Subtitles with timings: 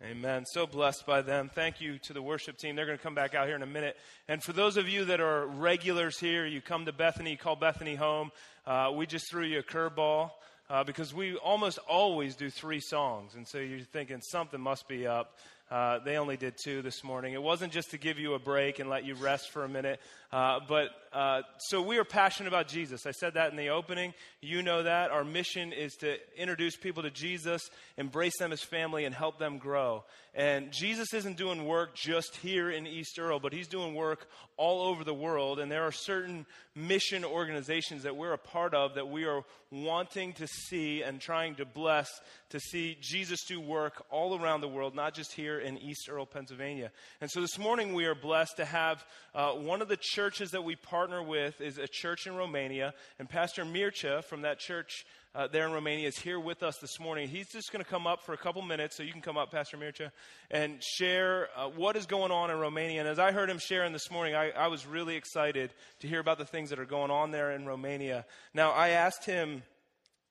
[0.00, 0.44] Amen.
[0.46, 1.50] So blessed by them.
[1.52, 2.76] Thank you to the worship team.
[2.76, 3.96] They're going to come back out here in a minute.
[4.28, 7.96] And for those of you that are regulars here, you come to Bethany, call Bethany
[7.96, 8.30] home.
[8.64, 10.30] Uh, we just threw you a curveball
[10.70, 13.34] uh, because we almost always do three songs.
[13.34, 15.36] And so you're thinking something must be up.
[15.68, 17.34] Uh, they only did two this morning.
[17.34, 20.00] It wasn't just to give you a break and let you rest for a minute,
[20.30, 23.06] uh, but uh, so we are passionate about Jesus.
[23.06, 24.12] I said that in the opening.
[24.42, 25.10] You know that.
[25.10, 27.62] Our mission is to introduce people to Jesus,
[27.96, 30.04] embrace them as family, and help them grow.
[30.34, 34.82] And Jesus isn't doing work just here in East Earl, but he's doing work all
[34.82, 35.58] over the world.
[35.58, 40.34] And there are certain mission organizations that we're a part of that we are wanting
[40.34, 42.08] to see and trying to bless
[42.50, 46.24] to see Jesus do work all around the world, not just here in East Earl,
[46.24, 46.90] Pennsylvania.
[47.20, 50.64] And so this morning we are blessed to have uh, one of the churches that
[50.64, 52.92] we partner with is a church in Romania.
[53.20, 56.98] And Pastor Mircea from that church uh, there in Romania is here with us this
[56.98, 57.28] morning.
[57.28, 59.52] He's just going to come up for a couple minutes, so you can come up,
[59.52, 60.10] Pastor Mircea,
[60.50, 62.98] and share uh, what is going on in Romania.
[62.98, 66.18] And as I heard him sharing this morning, I, I was really excited to hear
[66.18, 68.24] about the things that are going on there in Romania.
[68.52, 69.62] Now, I asked him.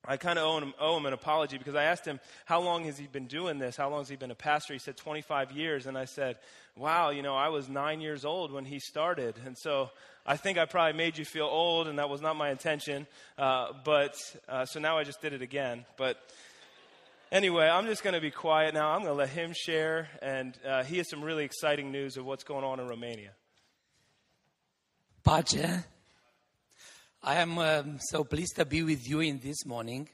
[0.05, 2.85] I kind of owe him, owe him an apology because I asked him, How long
[2.85, 3.75] has he been doing this?
[3.75, 4.73] How long has he been a pastor?
[4.73, 5.85] He said, 25 years.
[5.85, 6.37] And I said,
[6.77, 9.35] Wow, you know, I was nine years old when he started.
[9.45, 9.89] And so
[10.25, 13.07] I think I probably made you feel old, and that was not my intention.
[13.37, 14.15] Uh, but
[14.47, 15.85] uh, so now I just did it again.
[15.97, 16.17] But
[17.31, 18.89] anyway, I'm just going to be quiet now.
[18.89, 22.25] I'm going to let him share, and uh, he has some really exciting news of
[22.25, 23.31] what's going on in Romania.
[25.23, 25.83] Pace.
[27.23, 30.07] I am um, so pleased to be with you in this morning,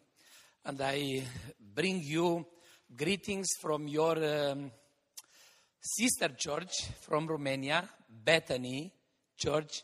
[0.63, 1.23] and I
[1.59, 2.45] bring you
[2.95, 4.71] greetings from your um,
[5.81, 8.93] sister church from Romania, Bethany
[9.37, 9.83] Church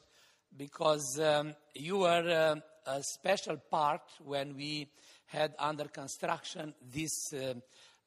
[0.56, 2.56] because um, you were
[2.88, 4.88] uh, a special part when we
[5.26, 7.54] had under construction this uh,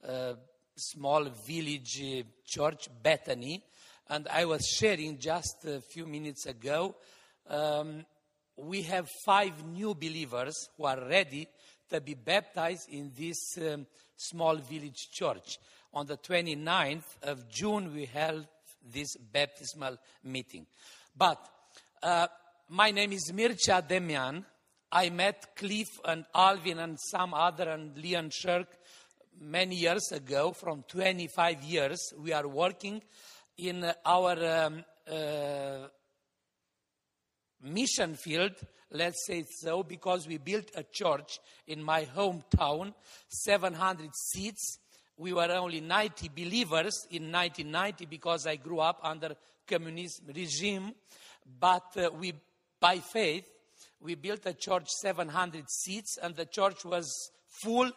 [0.07, 0.35] uh,
[0.75, 3.63] small village uh, church, Bethany.
[4.09, 6.97] And I was sharing just a few minutes ago.
[7.49, 8.05] Um,
[8.63, 11.47] we have five new believers who are ready
[11.91, 13.87] to be baptized in this um,
[14.17, 15.59] small village church.
[15.95, 18.47] On the 29th of June, we held
[18.91, 20.67] this baptismal meeting.
[21.17, 21.39] But
[22.03, 22.29] uh,
[22.69, 24.45] my name is Mircea Demian.
[24.91, 28.69] I met Cliff and Alvin and some other and Leon Shirk
[29.41, 32.13] many years ago, from 25 years.
[32.19, 33.03] We are working
[33.59, 35.89] in our um, uh,
[37.63, 38.53] mission field,
[38.91, 42.95] let's say so, because we built a church in my hometown,
[43.29, 44.79] 700 seats.
[45.17, 49.37] We were only 90 believers in 1990 because I grew up under
[49.67, 50.95] communist regime
[51.61, 52.35] but uh, we,
[52.81, 53.49] by faith,
[54.01, 57.91] we built a church 700 seats, and the church was full.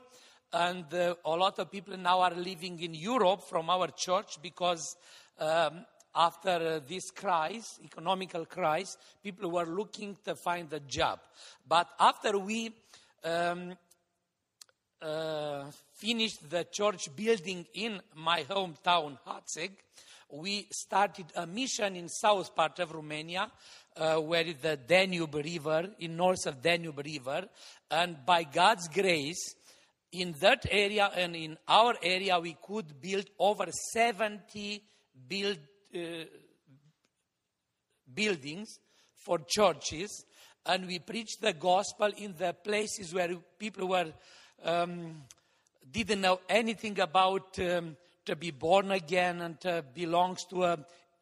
[0.54, 4.96] And uh, a lot of people now are living in Europe from our church because
[5.40, 11.20] um, after uh, this crisis, economical crisis, people were looking to find a job.
[11.68, 12.72] But after we
[13.24, 13.74] um,
[15.02, 19.72] uh, finished the church building in my hometown, Hatzeg,
[20.32, 23.52] we started a mission in south part of Romania,
[23.98, 27.48] uh, where is the Danube River, in north of Danube River,
[27.92, 29.56] and by God's grace,
[30.12, 34.82] in that area and in our area, we could build over 70
[35.28, 35.58] build,
[38.14, 38.80] buildings
[39.16, 40.26] for churches,
[40.66, 44.12] and we preached the gospel in the places where people were
[44.64, 45.24] um,
[45.92, 47.96] didn't know anything about um,
[48.26, 50.78] to be born again and to belongs to a,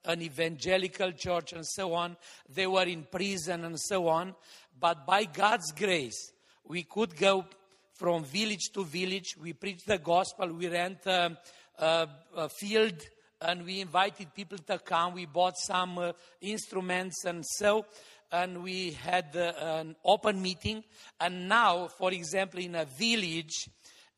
[0.06, 2.16] an evangelical church and so on.
[2.50, 4.35] They were in prison and so on.
[4.79, 6.31] But by God's grace,
[6.66, 7.45] we could go
[7.94, 9.35] from village to village.
[9.41, 10.51] We preached the gospel.
[10.53, 11.38] We rent a,
[11.78, 12.95] a, a field
[13.43, 15.13] and we invited people to come.
[15.13, 17.85] We bought some uh, instruments and so,
[18.31, 20.83] and we had uh, an open meeting.
[21.19, 23.69] And now, for example, in a village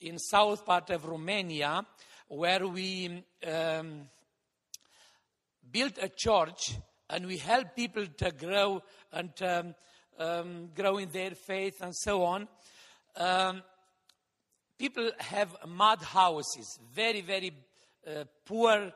[0.02, 1.85] in south part of Romania,
[2.28, 4.08] where we um,
[5.72, 6.76] built a church
[7.09, 9.76] and we help people to grow and um,
[10.20, 12.47] um, grow in their faith and so on.
[13.17, 13.64] Um,
[14.78, 17.52] people have mud houses, very, very
[18.08, 18.91] uh, poor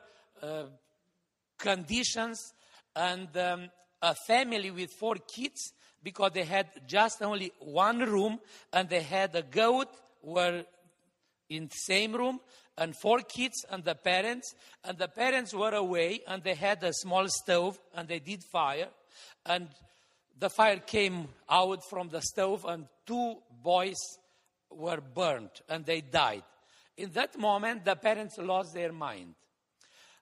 [1.58, 2.52] conditions,
[2.96, 3.70] and um,
[4.02, 5.72] a family with four kids
[6.02, 8.40] because they had just only one room
[8.72, 9.88] and they had a goat
[10.22, 10.64] were
[11.48, 12.40] in the same room
[12.78, 14.54] and four kids and the parents.
[14.84, 18.88] And the parents were away and they had a small stove and they did fire.
[19.44, 19.68] And
[20.38, 23.98] the fire came out from the stove and two boys
[24.70, 26.44] were burned and they died.
[26.96, 29.34] in that moment, the parents lost their mind.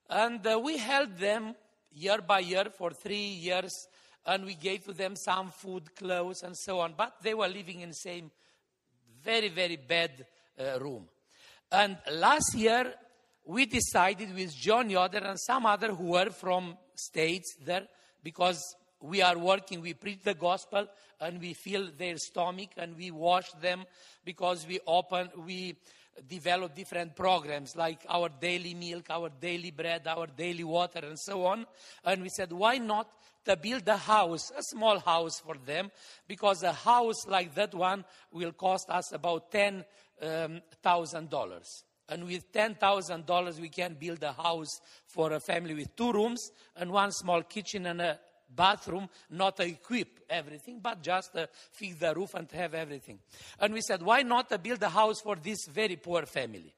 [0.09, 1.55] And uh, we held them
[1.93, 3.73] year by year for three years,
[4.25, 6.95] and we gave to them some food, clothes, and so on.
[6.97, 8.31] But they were living in the same
[9.23, 10.27] very, very bad
[10.59, 11.09] uh, room.
[11.71, 12.95] And last year,
[13.45, 17.87] we decided with John Yoder and some other who were from states there,
[18.23, 18.63] because
[19.01, 20.87] we are working, we preach the gospel,
[21.21, 23.85] and we fill their stomach, and we wash them
[24.25, 25.77] because we open, we
[26.29, 31.45] develop different programs like our daily milk, our daily bread, our daily water, and so
[31.47, 31.67] on.
[32.05, 33.11] And we said, why not
[33.45, 35.91] to build a house, a small house for them?
[36.27, 39.85] Because a house like that one will cost us about ten
[40.21, 40.61] um,
[41.29, 41.85] dollars.
[42.11, 46.91] And with $10,000, we can build a house for a family with two rooms and
[46.91, 48.19] one small kitchen and a
[48.55, 53.19] bathroom, not equip everything, but just to fix the roof and have everything.
[53.61, 56.75] And we said, why not build a house for this very poor family?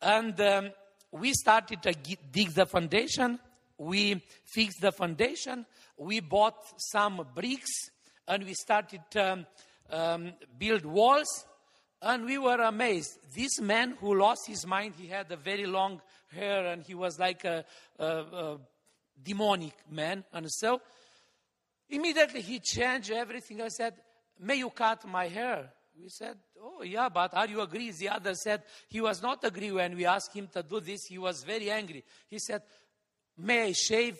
[0.00, 0.70] And um,
[1.12, 1.94] we started to
[2.32, 3.38] dig the foundation.
[3.78, 5.66] We fixed the foundation.
[5.96, 7.90] We bought some bricks
[8.28, 9.46] and we started to um,
[9.90, 11.46] um, build walls.
[12.02, 13.18] And we were amazed.
[13.34, 17.18] This man who lost his mind, he had a very long hair and he was
[17.18, 17.64] like a,
[17.98, 18.58] a, a
[19.22, 20.24] demonic man.
[20.32, 20.80] And so
[21.88, 23.62] Immediately he changed everything.
[23.62, 23.94] I said,
[24.40, 25.70] May you cut my hair?
[26.00, 27.90] We said, Oh, yeah, but are you agree?
[27.90, 31.04] The other said he was not agree when we asked him to do this.
[31.08, 32.04] He was very angry.
[32.28, 32.62] He said,
[33.38, 34.18] May I shave?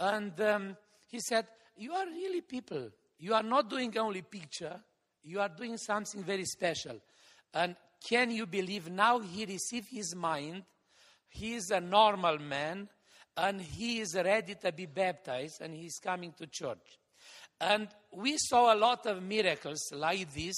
[0.00, 0.76] And um,
[1.08, 1.46] he said,
[1.76, 2.88] You are really people.
[3.18, 4.80] You are not doing only picture,
[5.22, 6.96] you are doing something very special.
[7.52, 7.76] And
[8.06, 10.64] can you believe now he received his mind?
[11.28, 12.88] He is a normal man
[13.36, 16.98] and he is ready to be baptized and he's coming to church.
[17.60, 20.56] And we saw a lot of miracles like this,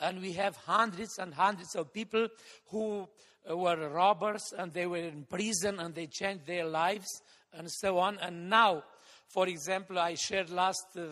[0.00, 2.28] and we have hundreds and hundreds of people
[2.70, 3.08] who
[3.48, 7.22] were robbers and they were in prison and they changed their lives
[7.52, 8.18] and so on.
[8.18, 8.84] And now,
[9.28, 11.02] for example, I shared last uh,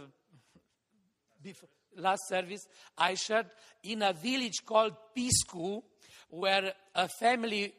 [1.43, 2.67] before, last service,
[2.97, 3.47] I shared
[3.82, 5.82] in a village called Piscu,
[6.31, 7.73] where a family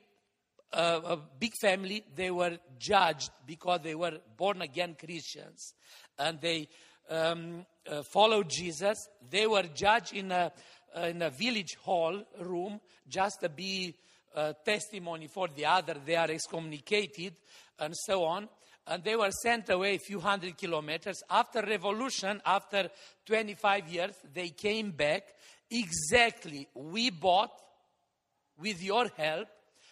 [0.71, 5.73] a big family, they were judged because they were born again Christians
[6.17, 6.67] and they
[7.09, 9.07] um, uh, followed Jesus.
[9.29, 10.51] They were judged in a,
[10.95, 13.95] uh, in a village hall room just to be
[14.35, 15.95] uh, testimony for the other.
[16.05, 17.35] They are excommunicated
[17.79, 18.47] and so on.
[18.87, 21.21] And they were sent away a few hundred kilometers.
[21.29, 22.89] After revolution, after
[23.25, 25.23] 25 years, they came back.
[25.69, 27.51] Exactly, we bought,
[28.57, 29.47] with your help,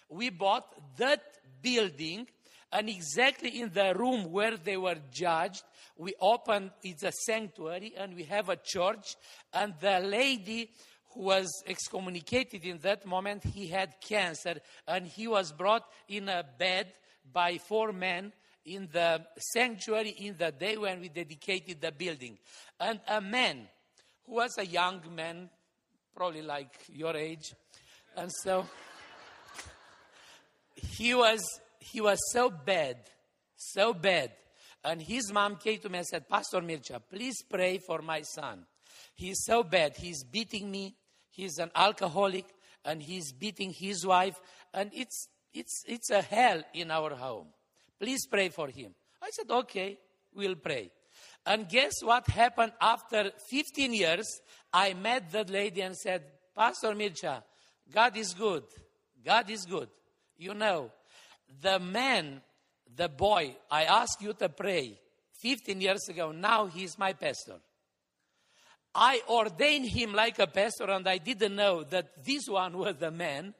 [0.09, 0.65] we bought
[0.97, 1.21] that
[1.61, 2.27] building
[2.71, 5.63] and exactly in the room where they were judged
[5.97, 9.15] we opened it's a sanctuary and we have a church
[9.53, 10.69] and the lady
[11.13, 14.55] who was excommunicated in that moment he had cancer
[14.87, 16.87] and he was brought in a bed
[17.33, 18.31] by four men
[18.65, 22.37] in the sanctuary in the day when we dedicated the building.
[22.79, 23.67] And a man
[24.25, 25.49] who was a young man
[26.15, 27.53] probably like your age
[28.15, 28.67] and so
[30.77, 31.41] he was,
[31.79, 32.97] he was so bad,
[33.55, 34.31] so bad.
[34.83, 38.65] And his mom came to me and said, Pastor Mircea, please pray for my son.
[39.15, 39.97] He's so bad.
[39.97, 40.95] He's beating me.
[41.29, 42.45] He's an alcoholic
[42.85, 44.39] and he's beating his wife.
[44.73, 47.47] And it's, it's, it's a hell in our home.
[47.99, 48.93] Please pray for him.
[49.21, 49.97] I said, okay,
[50.33, 50.91] we'll pray.
[51.45, 54.41] And guess what happened after 15 years?
[54.71, 56.23] I met that lady and said,
[56.55, 57.41] Pastor Mircea,
[57.91, 58.63] God is good.
[59.23, 59.89] God is good.
[60.37, 60.91] You know,
[61.61, 62.41] the man,
[62.95, 64.99] the boy, I asked you to pray
[65.41, 67.55] 15 years ago, now he's my pastor.
[68.93, 73.11] I ordained him like a pastor, and I didn't know that this one was the
[73.11, 73.53] man.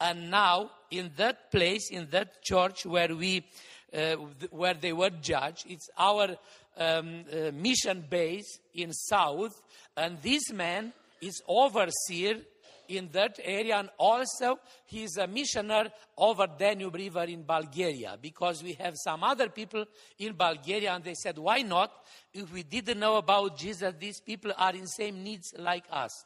[0.00, 3.44] And now, in that place, in that church where we,
[3.92, 4.16] uh,
[4.50, 6.36] where they were judged, it's our
[6.76, 9.60] um, uh, mission base in South,
[9.96, 12.40] and this man is overseer
[12.88, 18.72] in that area, and also he's a missioner over Danube River in Bulgaria because we
[18.74, 19.84] have some other people
[20.18, 21.92] in Bulgaria, and they said, Why not?
[22.32, 26.24] If we didn't know about Jesus, these people are in same needs like us.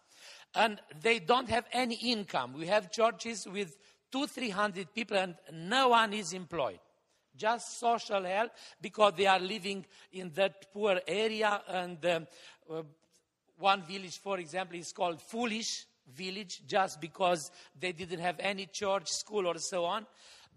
[0.55, 2.55] And they don't have any income.
[2.55, 3.77] We have churches with
[4.11, 6.79] two, three hundred people, and no one is employed
[7.37, 8.51] just social help
[8.81, 11.63] because they are living in that poor area.
[11.69, 12.27] And um,
[13.59, 19.09] one village, for example, is called Foolish village just because they didn't have any church,
[19.09, 20.07] school, or so on.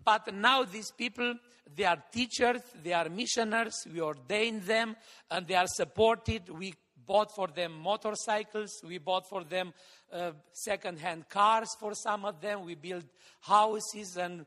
[0.03, 1.35] But now these people,
[1.73, 4.95] they are teachers, they are missioners, we ordain them,
[5.31, 6.49] and they are supported.
[6.49, 6.73] We
[7.05, 8.81] bought for them motorcycles.
[8.85, 9.73] We bought for them
[10.11, 12.65] uh, second-hand cars for some of them.
[12.65, 13.05] We built
[13.41, 14.45] houses and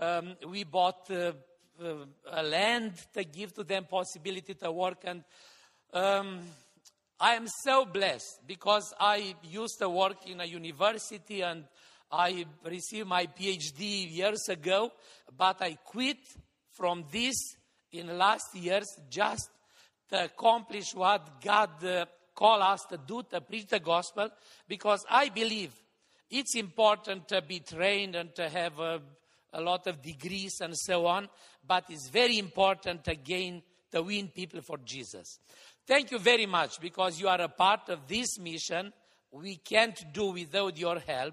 [0.00, 1.32] um, we bought uh,
[1.82, 5.04] uh, land to give to them possibility to work.
[5.04, 5.24] And
[5.92, 6.40] um,
[7.20, 11.64] I am so blessed because I used to work in a university and
[12.12, 14.92] I received my PhD years ago,
[15.36, 16.18] but I quit
[16.70, 17.34] from this
[17.90, 19.50] in last years just
[20.10, 22.06] to accomplish what God uh,
[22.36, 24.30] called us to do, to preach the gospel,
[24.68, 25.72] because I believe
[26.30, 29.00] it's important to be trained and to have a,
[29.52, 31.28] a lot of degrees and so on,
[31.66, 35.40] but it's very important to gain, to win people for Jesus.
[35.88, 38.92] Thank you very much because you are a part of this mission.
[39.32, 41.32] We can't do without your help.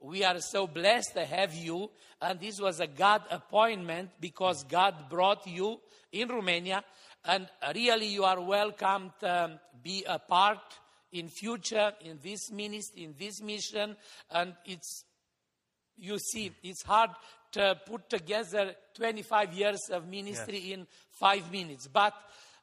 [0.00, 1.90] We are so blessed to have you,
[2.22, 5.80] and this was a God appointment because God brought you
[6.12, 6.84] in Romania,
[7.24, 10.62] and really you are welcome to um, be a part
[11.10, 13.96] in future in this ministry, in this mission,
[14.30, 15.06] and it's
[15.96, 17.10] you see, it's hard
[17.50, 20.78] to put together 25 years of ministry yes.
[20.78, 22.14] in five minutes, but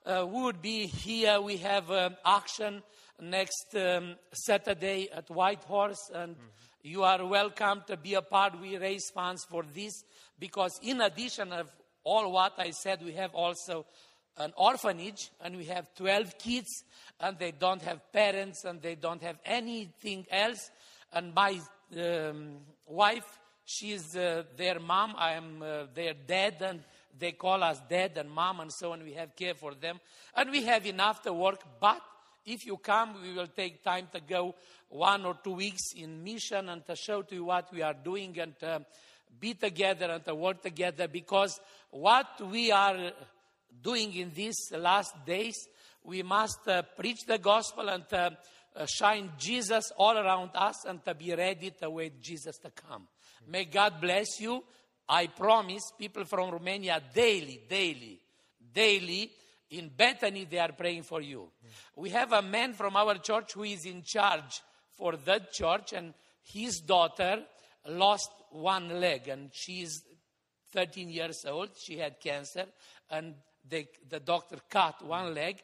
[0.06, 1.42] uh, would be here.
[1.42, 2.84] We have um, action
[3.22, 6.46] next um, Saturday at Whitehorse, and mm-hmm.
[6.84, 8.60] you are welcome to be a part.
[8.60, 10.04] We raise funds for this
[10.40, 11.70] because, in addition of
[12.04, 13.86] all what I said, we have also
[14.38, 16.84] an orphanage, and we have 12 kids,
[17.20, 20.70] and they don't have parents, and they don't have anything else.
[21.14, 21.60] And my
[21.98, 25.16] um, wife, she's uh, their mom.
[25.18, 26.84] I am uh, their dad, and
[27.17, 29.03] they call us dad and mom and so on.
[29.03, 30.00] We have care for them.
[30.36, 31.62] And we have enough to work.
[31.79, 32.01] But
[32.45, 34.55] if you come, we will take time to go
[34.89, 38.38] one or two weeks in mission and to show to you what we are doing
[38.39, 38.86] and to
[39.39, 43.12] be together and to work together because what we are
[43.81, 45.55] doing in these last days,
[46.03, 48.29] we must uh, preach the gospel and uh,
[48.75, 53.07] uh, shine Jesus all around us and to be ready to wait Jesus to come.
[53.48, 54.63] May God bless you.
[55.08, 58.20] I promise people from Romania daily, daily,
[58.74, 59.32] daily
[59.72, 61.40] in Bethany they are praying for you.
[61.40, 61.70] Mm.
[61.96, 64.62] We have a man from our church who is in charge
[64.98, 67.44] for that church, and his daughter
[67.88, 70.04] lost one leg, and she is
[70.72, 71.70] 13 years old.
[71.78, 72.66] She had cancer,
[73.10, 73.36] and
[73.68, 75.62] the, the doctor cut one leg,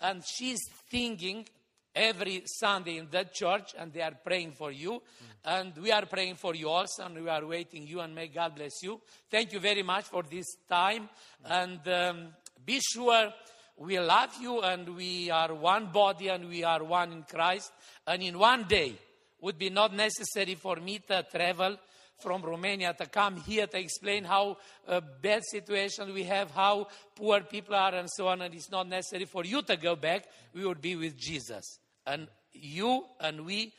[0.00, 0.60] and she's
[0.90, 1.46] thinking
[1.94, 4.92] every Sunday in that church, and they are praying for you.
[4.92, 5.00] Mm.
[5.46, 8.54] And we are praying for you also, and we are waiting you, and may God
[8.56, 9.00] bless you.
[9.30, 11.08] Thank you very much for this time.
[11.44, 12.28] And um,
[12.64, 13.32] be sure
[13.76, 17.72] we love you, and we are one body, and we are one in Christ.
[18.06, 18.94] And in one day,
[19.40, 21.76] would be not necessary for me to travel
[22.18, 24.56] from Romania to come here to explain how
[24.88, 28.40] uh, bad situation we have, how poor people are, and so on.
[28.40, 30.24] And it's not necessary for you to go back.
[30.54, 31.78] We would be with Jesus.
[32.06, 33.72] And you and we,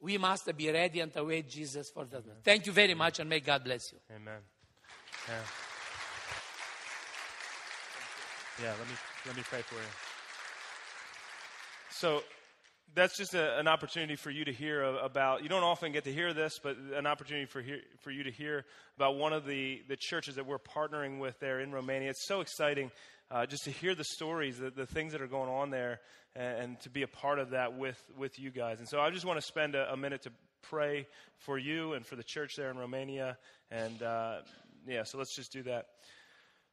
[0.00, 2.24] we must be ready and await Jesus for that.
[2.24, 2.36] Amen.
[2.44, 3.98] Thank you very much and may God bless you.
[4.14, 4.40] Amen.
[5.28, 5.34] Yeah.
[8.62, 8.94] Yeah, let me
[9.26, 9.80] let me pray for you.
[11.90, 12.22] So
[12.94, 15.42] that's just a, an opportunity for you to hear about.
[15.42, 18.30] You don't often get to hear this, but an opportunity for hear, for you to
[18.30, 18.64] hear
[18.96, 22.10] about one of the the churches that we're partnering with there in Romania.
[22.10, 22.90] It's so exciting
[23.30, 26.00] uh, just to hear the stories, the, the things that are going on there,
[26.34, 28.78] and, and, to be a part of that with, with you guys.
[28.78, 30.30] And so I just want to spend a, a minute to
[30.62, 33.36] pray for you and for the church there in Romania.
[33.70, 34.38] And uh,
[34.86, 35.86] yeah, so let's just do that.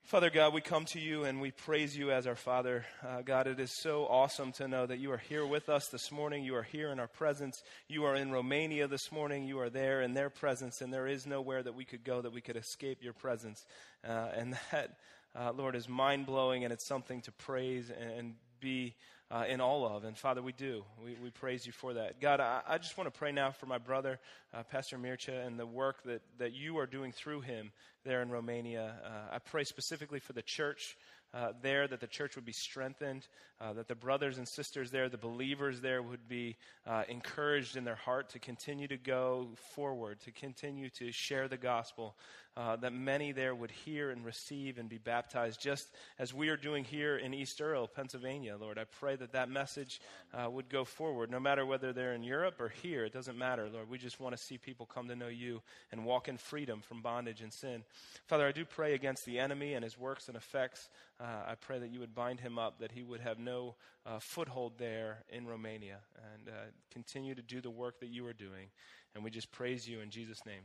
[0.05, 2.85] Father God, we come to you and we praise you as our Father.
[3.03, 6.11] Uh, God, it is so awesome to know that you are here with us this
[6.11, 6.43] morning.
[6.43, 7.63] You are here in our presence.
[7.87, 9.45] You are in Romania this morning.
[9.45, 12.31] You are there in their presence, and there is nowhere that we could go that
[12.31, 13.65] we could escape your presence.
[14.07, 14.91] Uh, and that
[15.35, 18.93] uh, Lord, is mind blowing and it's something to praise and be
[19.31, 20.03] uh, in all of.
[20.03, 20.83] And Father, we do.
[21.03, 22.21] We, we praise you for that.
[22.21, 24.19] God, I, I just want to pray now for my brother,
[24.53, 27.71] uh, Pastor Mircea, and the work that, that you are doing through him
[28.03, 28.95] there in Romania.
[29.03, 30.97] Uh, I pray specifically for the church.
[31.33, 33.27] Uh, there, that the church would be strengthened,
[33.59, 36.55] uh, that the brothers and sisters there, the believers there, would be
[36.87, 41.57] uh, encouraged in their heart to continue to go forward, to continue to share the
[41.57, 42.15] gospel,
[42.57, 46.57] uh, that many there would hear and receive and be baptized, just as we are
[46.57, 48.77] doing here in East Earl, Pennsylvania, Lord.
[48.77, 49.99] I pray that that message
[50.33, 53.03] uh, would go forward, no matter whether they're in Europe or here.
[53.03, 53.89] It doesn't matter, Lord.
[53.89, 57.01] We just want to see people come to know you and walk in freedom from
[57.01, 57.83] bondage and sin.
[58.27, 60.89] Father, I do pray against the enemy and his works and effects.
[61.19, 64.19] Uh, I pray that you would bind him up, that he would have no uh,
[64.19, 65.97] foothold there in Romania,
[66.33, 66.51] and uh,
[66.91, 68.69] continue to do the work that you are doing.
[69.13, 70.63] And we just praise you in Jesus' name.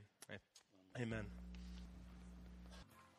[1.01, 1.50] Amen.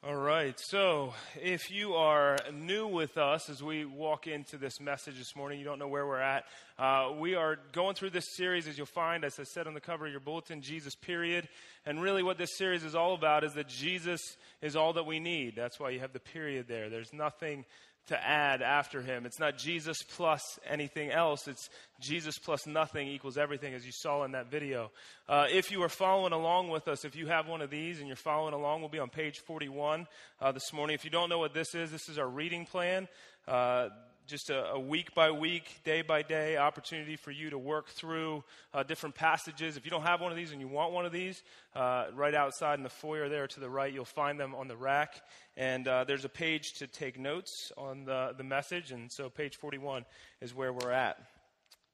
[0.04, 0.60] All right.
[0.60, 5.60] So, if you are new with us as we walk into this message this morning,
[5.60, 6.46] you don't know where we're at.
[6.80, 9.80] Uh, we are going through this series, as you'll find, as I said on the
[9.80, 11.48] cover of your bulletin, Jesus, period.
[11.86, 14.20] And really, what this series is all about is that Jesus
[14.60, 15.56] is all that we need.
[15.56, 16.90] That's why you have the period there.
[16.90, 17.64] There's nothing
[18.08, 19.26] to add after him.
[19.26, 21.48] It's not Jesus plus anything else.
[21.48, 24.92] It's Jesus plus nothing equals everything, as you saw in that video.
[25.30, 28.08] Uh, if you are following along with us, if you have one of these and
[28.08, 30.08] you're following along, we'll be on page 41
[30.42, 30.96] uh, this morning.
[30.96, 33.08] If you don't know what this is, this is our reading plan.
[33.48, 33.90] Uh,
[34.32, 38.42] just a, a, week by week, day by day opportunity for you to work through
[38.74, 39.76] uh, different passages.
[39.76, 41.44] If you don't have one of these and you want one of these,
[41.76, 44.78] uh, right outside in the foyer there to the right, you'll find them on the
[44.78, 45.22] rack.
[45.58, 48.92] And uh, there's a page to take notes on the, the message.
[48.92, 50.06] And so page 41
[50.40, 51.18] is where we're at.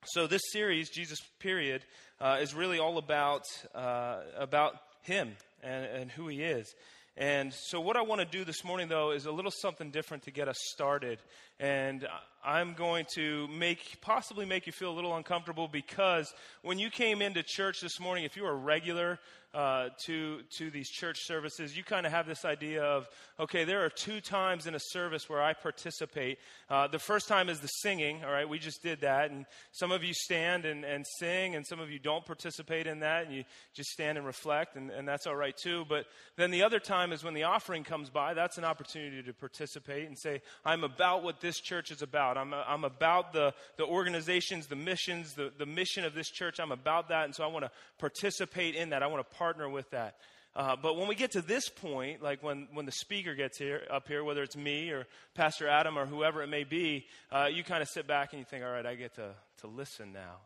[0.05, 1.81] So this series, Jesus Period,
[2.21, 5.31] uh, is really all about, uh, about Him
[5.63, 6.71] and, and who He is.
[7.19, 10.25] And so, what I want to do this morning, though, is a little something different
[10.25, 11.17] to get us started.
[11.59, 12.07] And
[12.45, 17.21] I'm going to make, possibly make you feel a little uncomfortable because when you came
[17.21, 19.19] into church this morning, if you were a regular,
[19.53, 23.07] uh, to to these church services, you kind of have this idea of
[23.39, 26.37] okay, there are two times in a service where I participate.
[26.69, 28.23] Uh, the first time is the singing.
[28.23, 31.65] All right, we just did that, and some of you stand and, and sing, and
[31.65, 35.07] some of you don't participate in that, and you just stand and reflect, and, and
[35.07, 35.85] that's all right too.
[35.87, 38.33] But then the other time is when the offering comes by.
[38.33, 42.37] That's an opportunity to participate and say, I'm about what this church is about.
[42.37, 46.59] I'm I'm about the the organizations, the missions, the the mission of this church.
[46.59, 49.01] I'm about that, and so I want to participate in that.
[49.03, 50.17] I want to partner with that.
[50.57, 53.83] Uh, but when we get to this point, like when, when the speaker gets here
[53.91, 57.63] up here, whether it's me or Pastor Adam or whoever it may be, uh, you
[57.63, 60.37] kind of sit back and you think, all right, I get to, to listen now,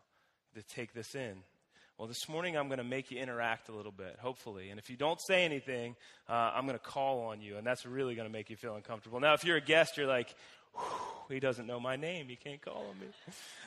[0.56, 1.38] to take this in.
[1.98, 4.70] Well, this morning I'm going to make you interact a little bit, hopefully.
[4.70, 5.96] And if you don't say anything,
[6.28, 8.76] uh, I'm going to call on you, and that's really going to make you feel
[8.76, 9.22] uncomfortable.
[9.22, 10.36] Now, if you're a guest, you're like,
[11.32, 12.28] he doesn't know my name.
[12.28, 13.08] He can't call on me.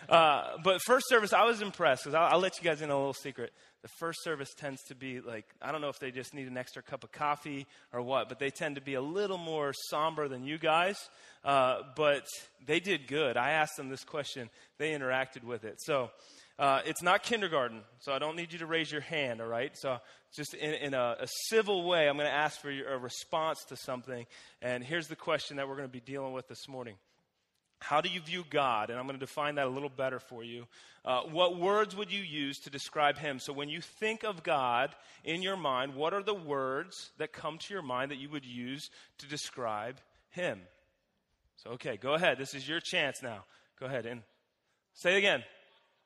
[0.08, 2.96] Uh, but first service, I was impressed because I'll, I'll, let you guys in a
[2.96, 3.52] little secret.
[3.82, 6.58] The first service tends to be like, I don't know if they just need an
[6.58, 10.28] extra cup of coffee or what, but they tend to be a little more somber
[10.28, 10.96] than you guys.
[11.44, 12.26] Uh, but
[12.66, 13.36] they did good.
[13.36, 15.76] I asked them this question, they interacted with it.
[15.80, 16.10] So,
[16.58, 19.76] uh, it's not kindergarten, so I don't need you to raise your hand, all right?
[19.76, 19.98] So,
[20.32, 23.64] just in, in a, a, civil way, I'm going to ask for your, a response
[23.70, 24.24] to something.
[24.62, 26.94] And here's the question that we're going to be dealing with this morning
[27.80, 28.90] How do you view God?
[28.90, 30.66] And I'm going to define that a little better for you.
[31.04, 33.40] Uh, what words would you use to describe Him?
[33.40, 37.58] So, when you think of God in your mind, what are the words that come
[37.58, 39.96] to your mind that you would use to describe
[40.30, 40.60] Him?
[41.56, 42.38] So, okay, go ahead.
[42.38, 43.42] This is your chance now.
[43.80, 44.22] Go ahead and
[44.92, 45.42] say it again.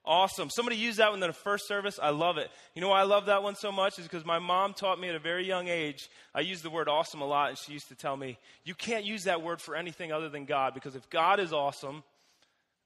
[0.05, 0.49] Awesome.
[0.49, 1.99] Somebody used that one in the first service.
[2.03, 2.49] I love it.
[2.75, 3.99] You know why I love that one so much?
[3.99, 6.09] Is because my mom taught me at a very young age.
[6.35, 9.05] I use the word awesome a lot, and she used to tell me, you can't
[9.05, 12.03] use that word for anything other than God, because if God is awesome,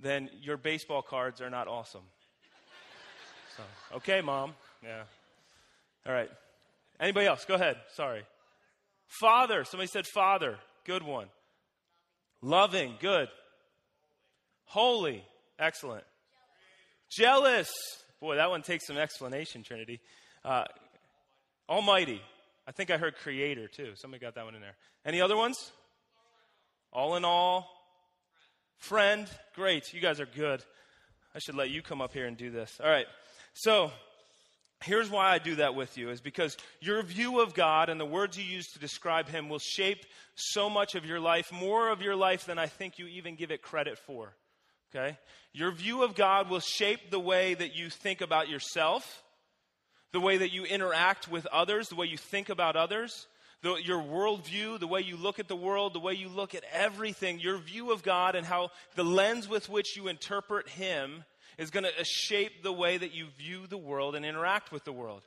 [0.01, 2.03] then your baseball cards are not awesome.
[3.59, 4.55] So, okay, mom.
[4.83, 5.03] Yeah.
[6.07, 6.31] All right.
[6.99, 7.45] Anybody else?
[7.45, 7.77] Go ahead.
[7.95, 8.23] Sorry.
[9.07, 9.65] Father.
[9.65, 10.59] Somebody said father.
[10.87, 11.27] Good one.
[12.41, 12.95] Loving.
[12.99, 13.29] Good.
[14.65, 15.23] Holy.
[15.59, 16.05] Excellent.
[17.17, 17.71] Jealous.
[18.21, 20.01] Boy, that one takes some explanation, Trinity.
[20.45, 20.65] Uh,
[21.69, 22.21] almighty.
[22.67, 23.93] I think I heard creator too.
[23.97, 24.77] Somebody got that one in there.
[25.05, 25.73] Any other ones?
[26.93, 27.69] All in all.
[28.79, 29.29] Friend.
[29.55, 29.93] Great.
[29.93, 30.63] You guys are good.
[31.35, 32.81] I should let you come up here and do this.
[32.83, 33.07] All right.
[33.55, 33.91] So,
[34.83, 38.07] here's why I do that with you is because your view of God and the
[38.07, 42.03] words you use to describe Him will shape so much of your life, more of
[42.03, 44.35] your life than I think you even give it credit for.
[44.95, 45.19] Okay?
[45.53, 49.23] Your view of God will shape the way that you think about yourself,
[50.13, 53.27] the way that you interact with others, the way you think about others,
[53.63, 56.65] the, your worldview, the way you look at the world, the way you look at
[56.73, 61.25] everything, your view of God and how the lens with which you interpret Him
[61.59, 64.93] is going to shape the way that you view the world and interact with the
[64.93, 65.23] world.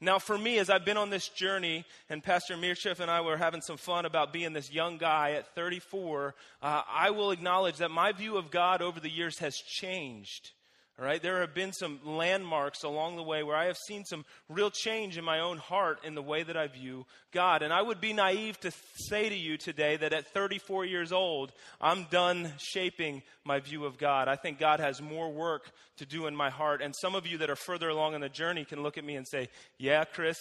[0.00, 3.36] Now, for me, as I've been on this journey, and Pastor Mircea and I were
[3.36, 7.90] having some fun about being this young guy at 34, uh, I will acknowledge that
[7.90, 10.52] my view of God over the years has changed.
[10.98, 14.26] All right, there have been some landmarks along the way where I have seen some
[14.50, 17.62] real change in my own heart in the way that I view God.
[17.62, 18.70] And I would be naive to
[19.08, 23.96] say to you today that at 34 years old, I'm done shaping my view of
[23.96, 24.28] God.
[24.28, 26.82] I think God has more work to do in my heart.
[26.82, 29.16] And some of you that are further along in the journey can look at me
[29.16, 29.48] and say,
[29.78, 30.38] Yeah, Chris,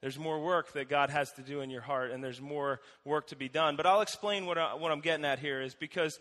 [0.00, 3.26] there's more work that God has to do in your heart, and there's more work
[3.28, 3.76] to be done.
[3.76, 6.18] But I'll explain what, I, what I'm getting at here is because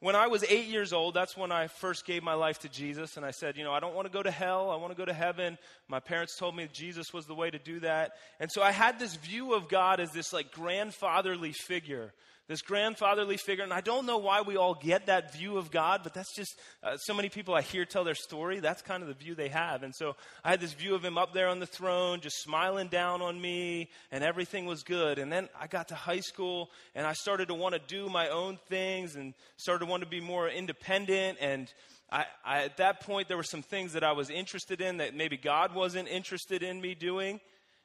[0.00, 3.18] when I was eight years old, that's when I first gave my life to Jesus.
[3.18, 4.70] And I said, you know, I don't want to go to hell.
[4.70, 5.58] I want to go to heaven.
[5.88, 8.12] My parents told me Jesus was the way to do that.
[8.40, 12.12] And so I had this view of God as this like grandfatherly figure
[12.50, 13.62] this grandfatherly figure.
[13.62, 16.58] And I don't know why we all get that view of God, but that's just
[16.82, 18.58] uh, so many people I hear tell their story.
[18.58, 19.84] That's kind of the view they have.
[19.84, 22.88] And so I had this view of him up there on the throne, just smiling
[22.88, 25.20] down on me, and everything was good.
[25.20, 28.30] And then I got to high school, and I started to want to do my
[28.30, 31.38] own things and started to want to be more independent.
[31.40, 31.72] And
[32.10, 35.14] I, I, at that point, there were some things that I was interested in that
[35.14, 37.38] maybe God wasn't interested in me doing.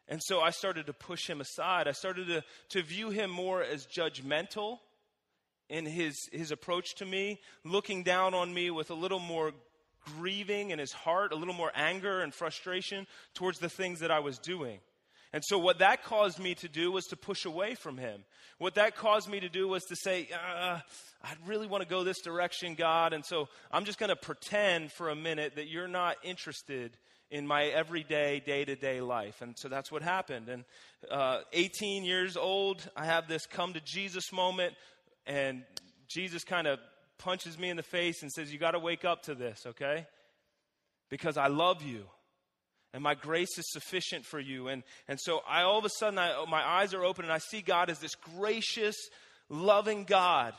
[0.08, 1.88] And so I started to push him aside.
[1.88, 4.80] I started to, to view him more as judgmental
[5.68, 9.54] in his, his approach to me, looking down on me with a little more
[10.18, 14.20] grieving in his heart, a little more anger and frustration towards the things that I
[14.20, 14.80] was doing.
[15.34, 18.24] And so, what that caused me to do was to push away from him.
[18.58, 20.80] What that caused me to do was to say, uh,
[21.24, 23.12] I really want to go this direction, God.
[23.12, 26.96] And so, I'm just going to pretend for a minute that you're not interested
[27.36, 29.41] in my everyday, day to day life.
[29.41, 30.48] And so that's what happened.
[30.48, 30.63] And
[31.12, 34.74] uh, 18 years old, I have this come to Jesus moment,
[35.28, 35.63] and
[36.08, 36.80] Jesus kind of
[37.17, 40.08] punches me in the face and says, You got to wake up to this, okay?
[41.10, 42.06] Because I love you.
[42.93, 44.69] And my grace is sufficient for you.
[44.69, 47.39] And, and so I all of a sudden, I, my eyes are open and I
[47.39, 48.95] see God as this gracious,
[49.50, 50.54] loving God.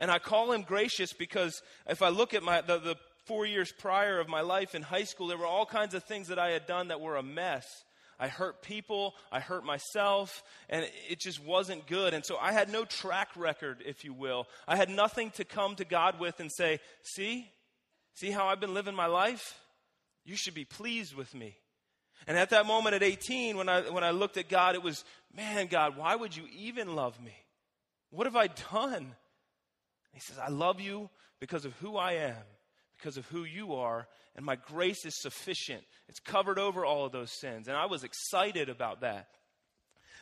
[0.00, 2.96] And I call him gracious because if I look at my, the, the
[3.30, 6.26] four years prior of my life in high school, there were all kinds of things
[6.26, 7.84] that I had done that were a mess.
[8.18, 12.12] I hurt people, I hurt myself, and it just wasn't good.
[12.12, 14.48] And so I had no track record, if you will.
[14.66, 17.46] I had nothing to come to God with and say, See,
[18.14, 19.60] see how I've been living my life?
[20.24, 21.56] You should be pleased with me.
[22.26, 25.04] And at that moment at 18, when I, when I looked at God, it was,
[25.36, 27.36] Man, God, why would you even love me?
[28.10, 29.14] What have I done?
[30.12, 32.42] He says, I love you because of who I am
[33.00, 35.82] because of who you are, and my grace is sufficient.
[36.08, 37.66] It's covered over all of those sins.
[37.66, 39.28] And I was excited about that.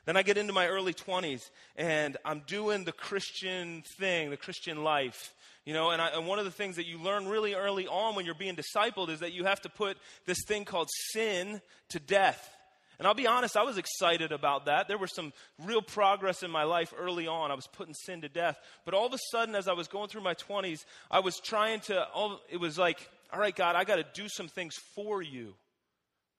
[0.07, 4.83] Then I get into my early 20s, and I'm doing the Christian thing, the Christian
[4.83, 5.35] life.
[5.67, 8.14] You know, and, I, and one of the things that you learn really early on
[8.14, 11.61] when you're being discipled is that you have to put this thing called sin
[11.91, 12.57] to death.
[12.99, 14.89] And I'll be honest, I was excited about that.
[14.89, 15.33] There was some
[15.65, 17.53] real progress in my life early on.
[17.53, 18.59] I was putting sin to death.
[18.85, 21.81] But all of a sudden, as I was going through my 20s, I was trying
[21.83, 22.07] to,
[22.51, 25.55] it was like, all right, God, I got to do some things for you.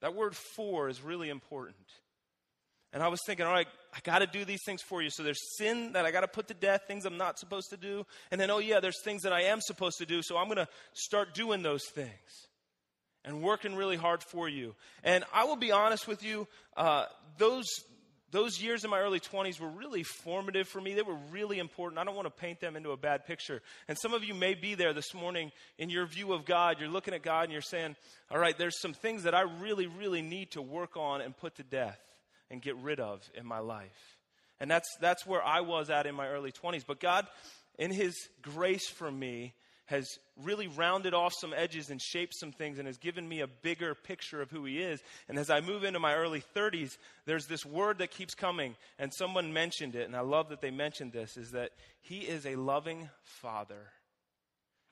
[0.02, 1.76] That word for is really important.
[2.92, 5.10] And I was thinking, all right, I got to do these things for you.
[5.12, 7.78] So there's sin that I got to put to death, things I'm not supposed to
[7.78, 8.06] do.
[8.32, 10.22] And then, oh, yeah, there's things that I am supposed to do.
[10.22, 12.49] So I'm going to start doing those things
[13.26, 14.76] and working really hard for you.
[15.04, 17.06] And I will be honest with you, uh,
[17.38, 17.68] those
[18.32, 20.94] those years in my early 20s were really formative for me.
[20.94, 22.00] They were really important.
[22.00, 23.62] I don't want to paint them into a bad picture.
[23.88, 26.78] And some of you may be there this morning in your view of God.
[26.80, 27.96] You're looking at God and you're saying,
[28.30, 31.56] all right, there's some things that I really, really need to work on and put
[31.56, 32.00] to death
[32.52, 34.18] and get rid of in my life.
[34.60, 36.84] And that's, that's where I was at in my early 20s.
[36.86, 37.26] But God,
[37.80, 39.54] in His grace for me,
[39.90, 43.48] has really rounded off some edges and shaped some things and has given me a
[43.48, 45.02] bigger picture of who he is.
[45.28, 49.12] And as I move into my early 30s, there's this word that keeps coming, and
[49.12, 51.72] someone mentioned it, and I love that they mentioned this, is that
[52.02, 53.90] he is a loving father.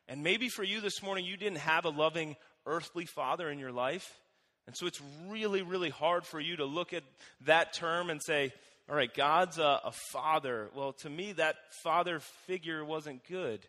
[0.08, 3.72] And maybe for you this morning, you didn't have a loving earthly father in your
[3.72, 4.20] life.
[4.66, 7.04] And so it's really, really hard for you to look at
[7.46, 8.52] that term and say,
[8.90, 10.70] all right, God's a, a father.
[10.76, 13.60] Well, to me, that father figure wasn't good.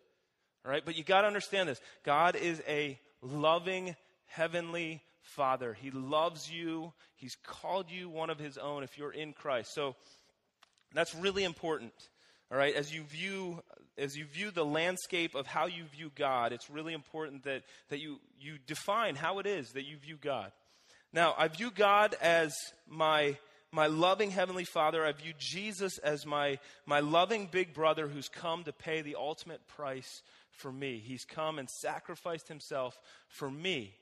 [0.68, 5.72] All right, but you got to understand this God is a loving heavenly Father.
[5.72, 9.72] He loves you, He's called you one of His own if you're in Christ.
[9.72, 9.96] So
[10.92, 11.94] that's really important.
[12.52, 13.62] All right, as you view
[13.96, 18.00] as you view the landscape of how you view God, it's really important that, that
[18.00, 20.52] you, you define how it is that you view God.
[21.14, 22.54] Now, I view God as
[22.86, 23.38] my,
[23.72, 25.04] my loving Heavenly Father.
[25.04, 29.66] I view Jesus as my, my loving big brother who's come to pay the ultimate
[29.66, 30.22] price
[30.58, 31.02] for me.
[31.04, 33.94] He's come and sacrificed himself for me.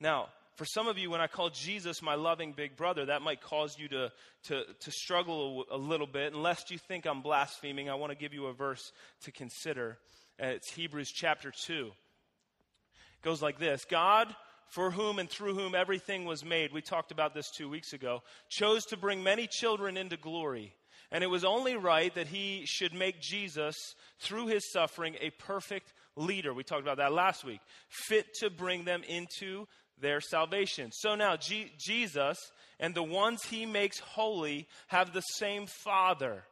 [0.00, 3.40] Now, for some of you, when I call Jesus my loving big brother, that might
[3.40, 4.12] cause you to,
[4.44, 6.34] to, to struggle a, little bit.
[6.34, 9.98] Unless you think I'm blaspheming, I want to give you a verse to consider.
[10.42, 11.86] Uh, it's Hebrews chapter 2.
[11.86, 14.34] It goes like this God,
[14.68, 18.22] for whom and through whom everything was made, we talked about this two weeks ago,
[18.48, 20.74] chose to bring many children into glory
[21.10, 23.76] and it was only right that he should make Jesus,
[24.20, 26.52] through his suffering, a perfect leader.
[26.52, 29.66] We talked about that last week, fit to bring them into
[30.00, 30.90] their salvation.
[30.92, 32.38] So now, G- Jesus
[32.78, 36.44] and the ones he makes holy have the same Father.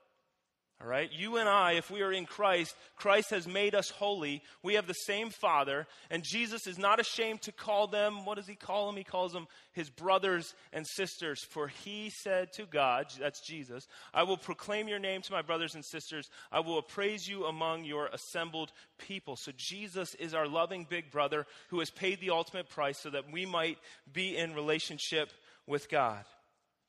[0.79, 1.11] All right?
[1.11, 4.43] You and I, if we are in Christ, Christ has made us holy.
[4.63, 8.47] We have the same Father, and Jesus is not ashamed to call them, what does
[8.47, 8.97] he call them?
[8.97, 11.43] He calls them his brothers and sisters.
[11.43, 15.75] For he said to God, that's Jesus, I will proclaim your name to my brothers
[15.75, 16.29] and sisters.
[16.53, 19.37] I will appraise you among your assembled people.
[19.37, 23.33] So Jesus is our loving big brother who has paid the ultimate price so that
[23.33, 23.79] we might
[24.13, 25.33] be in relationship
[25.67, 26.23] with God.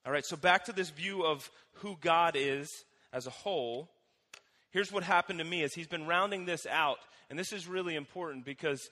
[0.06, 2.70] All right, so back to this view of who God is
[3.14, 3.90] as a whole,
[4.72, 7.00] here's what happened to me as he's been rounding this out.
[7.30, 8.90] And this is really important because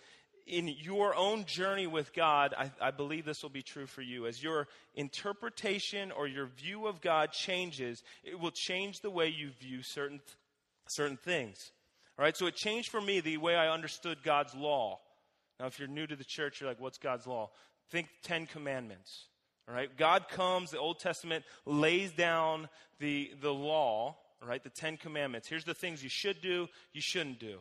[0.47, 4.28] in your own journey with God, I, I, believe this will be true for you.
[4.28, 9.49] As your interpretation or your view of God changes, it will change the way you
[9.60, 10.21] view certain,
[10.88, 11.71] certain things.
[12.17, 14.99] All right, so it changed for me the way I understood God's law.
[15.60, 17.49] Now, if you're new to the church, you're like, what's God's law?
[17.89, 19.25] Think Ten Commandments.
[19.67, 24.97] All right, God comes, the Old Testament lays down the, the law, right, the Ten
[24.97, 25.47] Commandments.
[25.47, 27.60] Here's the things you should do, you shouldn't do.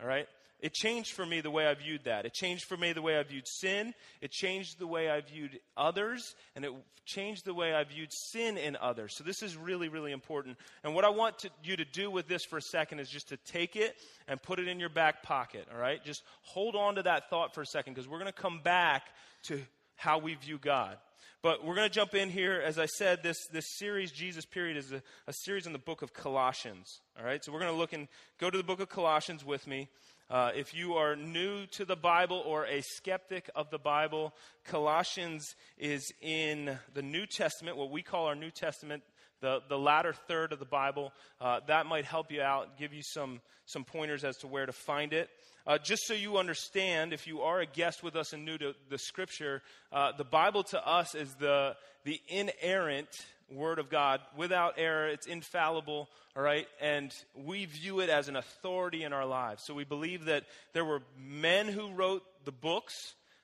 [0.00, 0.26] All right?
[0.60, 2.26] It changed for me the way I viewed that.
[2.26, 3.94] It changed for me the way I viewed sin.
[4.20, 6.34] It changed the way I viewed others.
[6.54, 6.72] And it
[7.06, 9.16] changed the way I viewed sin in others.
[9.16, 10.58] So this is really, really important.
[10.84, 13.30] And what I want to, you to do with this for a second is just
[13.30, 13.96] to take it
[14.28, 15.66] and put it in your back pocket.
[15.72, 16.04] All right?
[16.04, 19.04] Just hold on to that thought for a second because we're going to come back
[19.44, 19.62] to
[19.96, 20.98] how we view God.
[21.42, 22.60] But we're going to jump in here.
[22.62, 26.02] As I said, this, this series, Jesus Period, is a, a series in the book
[26.02, 27.00] of Colossians.
[27.18, 29.66] All right, so we're going to look and go to the book of Colossians with
[29.66, 29.88] me.
[30.28, 34.34] Uh, if you are new to the Bible or a skeptic of the Bible,
[34.66, 39.02] Colossians is in the New Testament, what we call our New Testament,
[39.40, 41.10] the, the latter third of the Bible.
[41.40, 44.72] Uh, that might help you out, give you some, some pointers as to where to
[44.72, 45.30] find it.
[45.66, 48.74] Uh, just so you understand, if you are a guest with us and new to
[48.88, 53.08] the scripture, uh, the Bible to us is the, the inerrant
[53.50, 55.08] Word of God without error.
[55.08, 56.66] It's infallible, all right?
[56.80, 59.64] And we view it as an authority in our lives.
[59.66, 62.94] So we believe that there were men who wrote the books,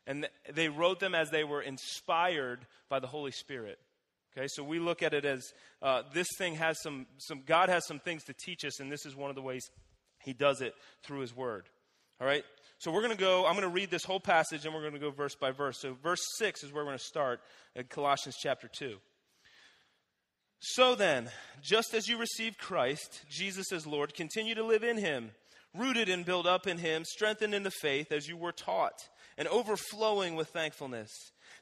[0.06, 3.78] and they wrote them as they were inspired by the Holy Spirit.
[4.36, 5.52] Okay, so we look at it as
[5.82, 9.06] uh, this thing has some, some, God has some things to teach us, and this
[9.06, 9.62] is one of the ways
[10.20, 11.68] He does it through His Word.
[12.20, 12.44] All right?
[12.78, 14.92] So we're going to go, I'm going to read this whole passage and we're going
[14.92, 15.80] to go verse by verse.
[15.80, 17.40] So verse 6 is where we're going to start
[17.74, 18.96] in Colossians chapter 2.
[20.58, 21.30] So then,
[21.62, 25.30] just as you received Christ, Jesus as Lord, continue to live in him,
[25.74, 29.48] rooted and built up in him, strengthened in the faith as you were taught, and
[29.48, 31.10] overflowing with thankfulness.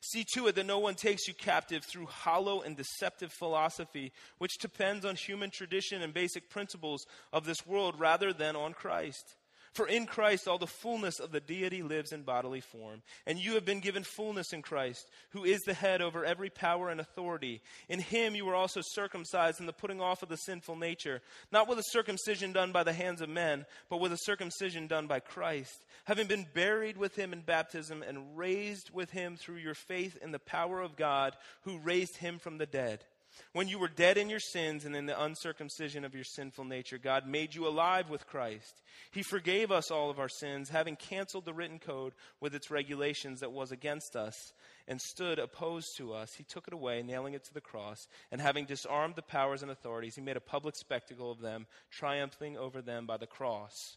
[0.00, 4.58] See to it that no one takes you captive through hollow and deceptive philosophy, which
[4.60, 9.36] depends on human tradition and basic principles of this world rather than on Christ.
[9.74, 13.02] For in Christ all the fullness of the deity lives in bodily form.
[13.26, 16.90] And you have been given fullness in Christ, who is the head over every power
[16.90, 17.60] and authority.
[17.88, 21.68] In him you were also circumcised in the putting off of the sinful nature, not
[21.68, 25.18] with a circumcision done by the hands of men, but with a circumcision done by
[25.18, 30.16] Christ, having been buried with him in baptism and raised with him through your faith
[30.22, 33.04] in the power of God, who raised him from the dead
[33.52, 36.98] when you were dead in your sins and in the uncircumcision of your sinful nature,
[36.98, 38.82] God made you alive with Christ.
[39.12, 43.40] He forgave us all of our sins, having canceled the written code with its regulations
[43.40, 44.52] that was against us
[44.86, 46.34] and stood opposed to us.
[46.34, 49.70] He took it away, nailing it to the cross, and having disarmed the powers and
[49.70, 53.96] authorities, he made a public spectacle of them, triumphing over them by the cross.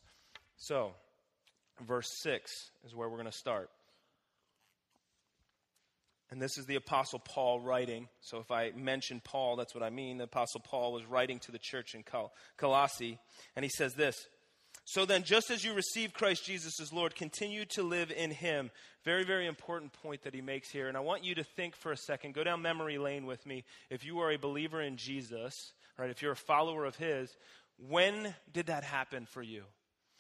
[0.58, 0.94] So,
[1.86, 3.70] verse 6 is where we're going to start.
[6.30, 8.10] And this is the Apostle Paul writing.
[8.20, 10.18] So if I mention Paul, that's what I mean.
[10.18, 13.18] The Apostle Paul was writing to the church in Col- Colossae,
[13.56, 14.28] and he says this
[14.84, 18.72] So then, just as you received Christ Jesus as Lord, continue to live in him.
[19.06, 20.90] Very, very important point that he makes here.
[20.90, 23.64] And I want you to think for a second, go down memory lane with me.
[23.90, 25.54] If you are a believer in Jesus,
[25.98, 27.34] right, if you're a follower of his,
[27.78, 29.64] when did that happen for you?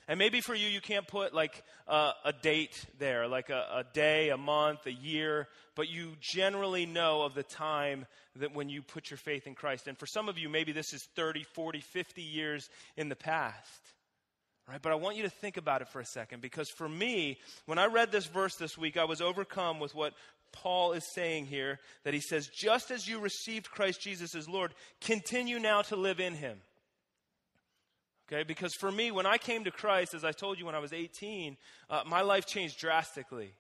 [0.08, 3.84] And maybe for you, you can't put like a, a date there, like a, a,
[3.93, 8.06] day, a month, a year, but you generally know of the time
[8.38, 9.88] that when you put your faith in Christ.
[9.88, 13.82] And for some of you, maybe this is 30, 40, 50 years in the past.
[14.70, 14.82] Right?
[14.82, 17.78] But I want you to think about it for a second because for me, when
[17.78, 20.13] I read this verse this week, I was overcome with what
[20.52, 24.74] Paul is saying here that he says, just as you received Christ Jesus as Lord,
[25.02, 26.60] continue now to live in him.
[28.32, 30.80] Okay, because for me, when I came to Christ, as I told you when I
[30.80, 31.56] was 18,
[31.90, 33.54] uh, my life changed drastically,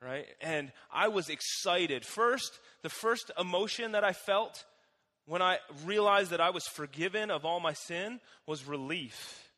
[0.00, 0.24] right?
[0.40, 2.04] And I was excited.
[2.06, 4.64] First, the first emotion that I felt
[5.26, 9.50] when I realized that I was forgiven of all my sin was relief.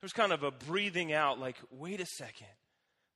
[0.00, 2.46] There was kind of a breathing out, like, wait a second.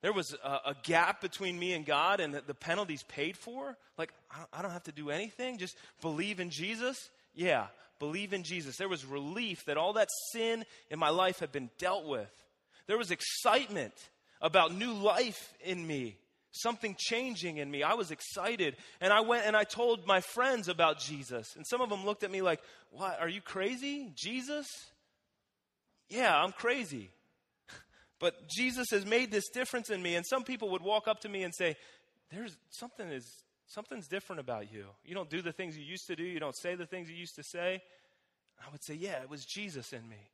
[0.01, 3.77] There was a, a gap between me and God, and the, the paid for.
[3.99, 7.11] Like, I don't, I don't have to do anything, just believe in Jesus.
[7.35, 7.67] Yeah,
[8.03, 11.71] believe in Jesus, there was relief that all that sin in my life had been
[11.79, 12.31] dealt with.
[12.89, 13.95] There was excitement
[14.41, 16.17] about new life in me,
[16.51, 17.85] something changing in me.
[17.85, 18.75] I was excited.
[19.01, 21.55] And I went and I told my friends about Jesus.
[21.55, 22.61] And some of them looked at me like,
[22.91, 23.21] What?
[23.21, 24.13] Are you crazy?
[24.17, 24.67] Jesus?
[26.09, 27.11] Yeah, I'm crazy.
[28.19, 30.17] But Jesus has made this difference in me.
[30.17, 31.77] And some people would walk up to me and say,
[32.33, 33.29] There's something is
[33.73, 34.87] something's different about you.
[35.05, 37.17] You don't do the things you used to do, you don't say the things you
[37.17, 37.83] used to say.
[38.65, 40.29] I would say, Yeah, it was Jesus in me.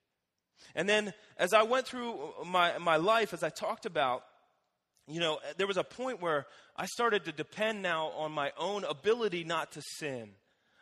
[0.75, 4.25] And then as I went through my, my life, as I talked about,
[5.07, 6.47] you know, there was a point where
[6.77, 10.31] I started to depend now on my own ability not to sin.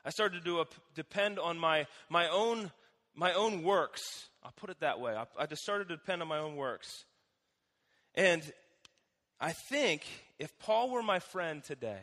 [0.04, 0.64] I started to
[0.94, 2.72] depend on my, my, own,
[3.14, 4.02] my own works.
[4.42, 5.14] I'll put it that way.
[5.14, 7.04] I, I just started to depend on my own works.
[8.14, 8.42] And
[9.40, 10.02] I think
[10.38, 12.00] if Paul were my friend today,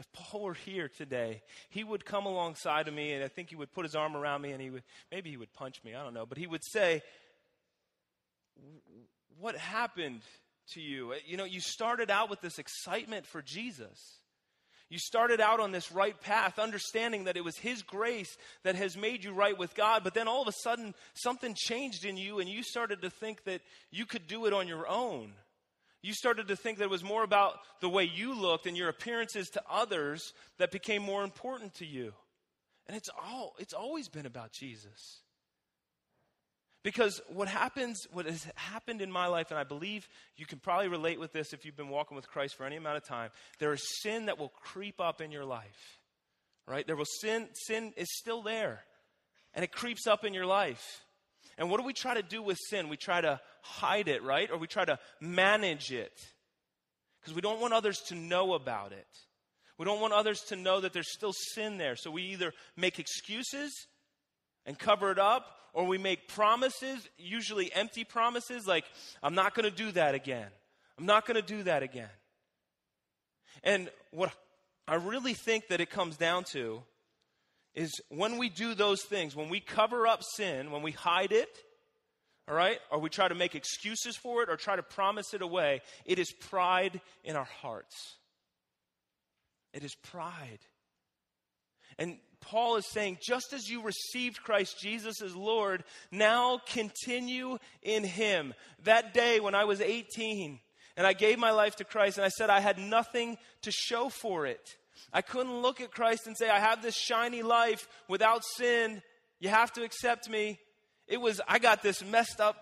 [0.00, 3.56] if Paul were here today, he would come alongside of me and I think he
[3.56, 4.82] would put his arm around me and he would,
[5.12, 7.02] maybe he would punch me, I don't know, but he would say,
[9.38, 10.22] What happened
[10.72, 11.12] to you?
[11.12, 13.98] Uh, you know, you started out with this excitement for Jesus.
[14.88, 18.34] You started out on this right path, understanding that it was His grace
[18.64, 22.06] that has made you right with God, but then all of a sudden something changed
[22.06, 23.60] in you and you started to think that
[23.90, 25.34] you could do it on your own.
[26.02, 28.88] You started to think that it was more about the way you looked and your
[28.88, 32.14] appearances to others that became more important to you.
[32.86, 35.20] And it's all it's always been about Jesus.
[36.82, 40.88] Because what happens, what has happened in my life, and I believe you can probably
[40.88, 43.74] relate with this if you've been walking with Christ for any amount of time, there
[43.74, 45.98] is sin that will creep up in your life.
[46.66, 46.86] Right?
[46.86, 48.80] There will sin, sin is still there.
[49.52, 51.04] And it creeps up in your life.
[51.60, 52.88] And what do we try to do with sin?
[52.88, 54.50] We try to hide it, right?
[54.50, 56.18] Or we try to manage it.
[57.20, 59.06] Because we don't want others to know about it.
[59.76, 61.96] We don't want others to know that there's still sin there.
[61.96, 63.72] So we either make excuses
[64.64, 65.44] and cover it up,
[65.74, 68.86] or we make promises, usually empty promises, like,
[69.22, 70.48] I'm not going to do that again.
[70.98, 72.08] I'm not going to do that again.
[73.62, 74.32] And what
[74.88, 76.82] I really think that it comes down to
[77.74, 81.58] is when we do those things, when we cover up sin, when we hide it,
[82.48, 85.42] all right, or we try to make excuses for it or try to promise it
[85.42, 88.16] away, it is pride in our hearts.
[89.72, 90.58] It is pride.
[91.96, 98.02] And Paul is saying, just as you received Christ Jesus as Lord, now continue in
[98.02, 98.54] Him.
[98.84, 100.58] That day when I was 18
[100.96, 104.08] and I gave my life to Christ and I said I had nothing to show
[104.08, 104.76] for it.
[105.12, 109.02] I couldn't look at Christ and say, I have this shiny life without sin.
[109.38, 110.58] You have to accept me.
[111.06, 112.56] It was, I got this messed up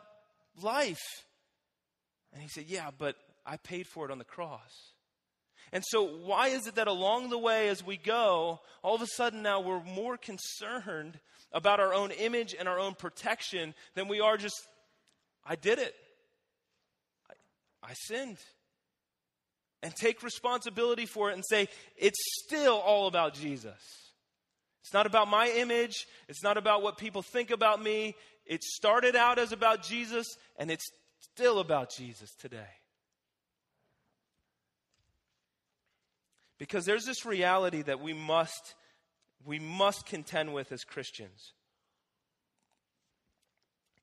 [0.62, 1.24] life.
[2.32, 4.92] And he said, Yeah, but I paid for it on the cross.
[5.72, 9.06] And so, why is it that along the way as we go, all of a
[9.06, 11.18] sudden now we're more concerned
[11.52, 14.56] about our own image and our own protection than we are just,
[15.44, 15.94] I did it.
[17.30, 18.38] I, I sinned.
[19.82, 23.78] And take responsibility for it and say, it's still all about Jesus.
[24.82, 26.06] It's not about my image.
[26.28, 28.16] It's not about what people think about me.
[28.46, 32.70] It started out as about Jesus, and it's still about Jesus today.
[36.58, 38.74] Because there's this reality that we must
[39.44, 41.52] we must contend with as Christians.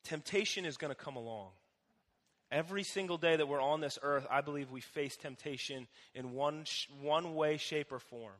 [0.04, 1.50] Temptation is going to come along.
[2.52, 6.66] Every single day that we're on this earth, I believe we face temptation in one,
[7.02, 8.36] one way, shape, or form.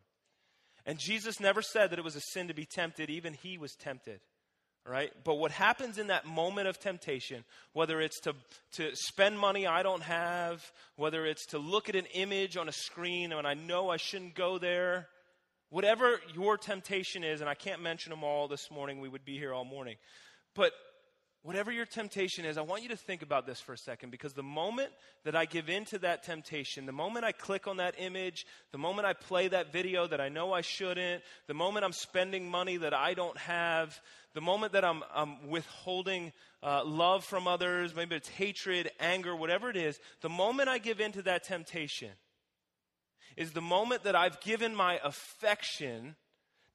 [0.86, 3.74] And Jesus never said that it was a sin to be tempted, even he was
[3.76, 4.20] tempted
[4.88, 5.12] right?
[5.24, 8.36] But what happens in that moment of temptation, whether it's to,
[8.74, 10.64] to spend money I don't have,
[10.96, 14.36] whether it's to look at an image on a screen and I know I shouldn't
[14.36, 15.08] go there,
[15.70, 19.38] whatever your temptation is, and I can't mention them all this morning, we would be
[19.38, 19.96] here all morning.
[20.54, 20.72] But
[21.46, 24.34] whatever your temptation is, I want you to think about this for a second because
[24.34, 24.90] the moment
[25.26, 28.80] that I give in to that temptation, the moment I click on that image, the
[28.80, 32.78] moment I play that video that I know I shouldn't, the moment I'm spending money
[32.78, 34.00] that I don't have,
[34.34, 39.70] the moment that I'm, I'm withholding uh, love from others, maybe it's hatred, anger, whatever
[39.70, 42.10] it is, the moment I give in to that temptation
[43.38, 46.16] is the moment that I've given my affection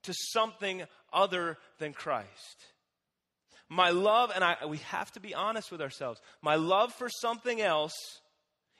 [0.03, 2.70] to something other than Christ.
[3.73, 7.61] My love, and I, we have to be honest with ourselves, my love for something
[7.61, 7.93] else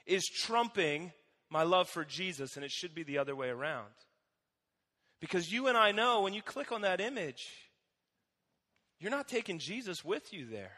[0.06, 1.14] is trumping
[1.50, 3.94] my love for Jesus, and it should be the other way around.
[5.22, 7.42] Because you and I know when you click on that image,
[9.00, 10.74] you're not taking Jesus with you there.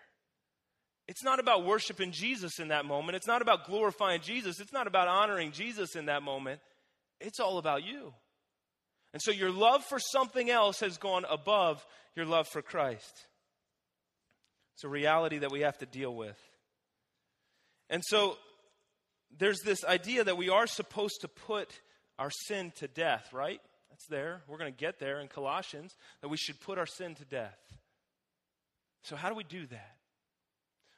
[1.08, 3.16] It's not about worshiping Jesus in that moment.
[3.16, 4.60] It's not about glorifying Jesus.
[4.60, 6.62] It's not about honoring Jesus in that moment.
[7.20, 8.14] It's all about you.
[9.12, 11.84] And so your love for something else has gone above
[12.16, 13.26] your love for Christ.
[14.74, 16.38] It's a reality that we have to deal with.
[17.90, 18.38] And so
[19.38, 21.72] there's this idea that we are supposed to put
[22.20, 23.62] our sin to death, right?
[23.90, 24.42] That's there.
[24.48, 27.58] We're going to get there in Colossians that we should put our sin to death.
[29.04, 29.96] So, how do we do that?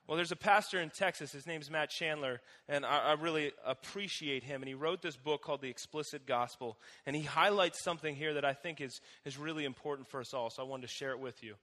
[0.08, 1.32] Well, there's a pastor in Texas.
[1.32, 4.62] His name's Matt Chandler, and I, I, really appreciate him.
[4.62, 6.78] And he wrote this book called The Explicit Gospel.
[7.08, 10.52] And he highlights something here that I think is, is really important for us all.
[10.52, 11.56] So I wanted to share it with you.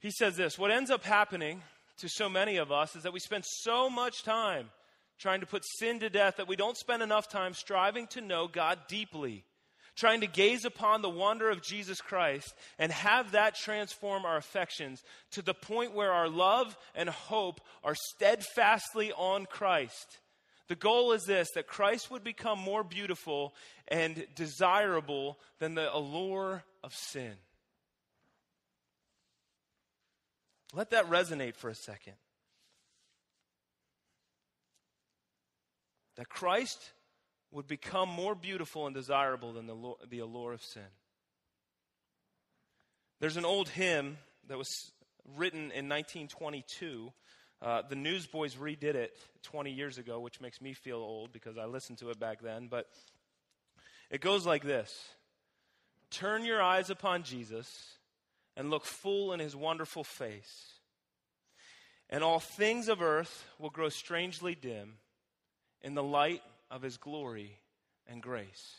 [0.00, 1.62] He says this What ends up happening
[1.98, 4.70] to so many of us is that we spend so much time
[5.18, 8.48] trying to put sin to death that we don't spend enough time striving to know
[8.48, 9.44] God deeply
[10.00, 15.02] trying to gaze upon the wonder of Jesus Christ and have that transform our affections
[15.32, 20.18] to the point where our love and hope are steadfastly on Christ.
[20.68, 23.54] The goal is this that Christ would become more beautiful
[23.88, 27.34] and desirable than the allure of sin.
[30.72, 32.14] Let that resonate for a second.
[36.16, 36.92] That Christ
[37.50, 40.82] would become more beautiful and desirable than the, the allure of sin.
[43.20, 44.18] There's an old hymn
[44.48, 44.92] that was
[45.36, 47.12] written in 1922.
[47.60, 51.66] Uh, the Newsboys redid it 20 years ago, which makes me feel old because I
[51.66, 52.68] listened to it back then.
[52.70, 52.86] But
[54.10, 54.94] it goes like this
[56.10, 57.98] Turn your eyes upon Jesus
[58.56, 60.74] and look full in his wonderful face,
[62.08, 64.94] and all things of earth will grow strangely dim
[65.82, 67.58] in the light of his glory
[68.06, 68.76] and grace.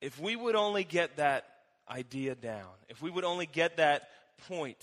[0.00, 1.44] If we would only get that
[1.88, 4.08] idea down, if we would only get that
[4.48, 4.82] point,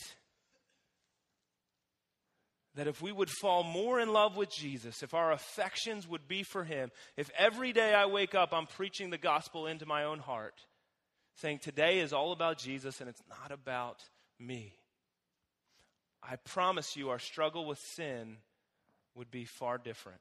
[2.76, 6.44] that if we would fall more in love with Jesus, if our affections would be
[6.44, 10.20] for Him, if every day I wake up I'm preaching the gospel into my own
[10.20, 10.56] heart,
[11.36, 14.04] saying today is all about Jesus and it's not about
[14.40, 14.74] me,
[16.22, 18.38] I promise you our struggle with sin
[19.16, 20.20] would be far different.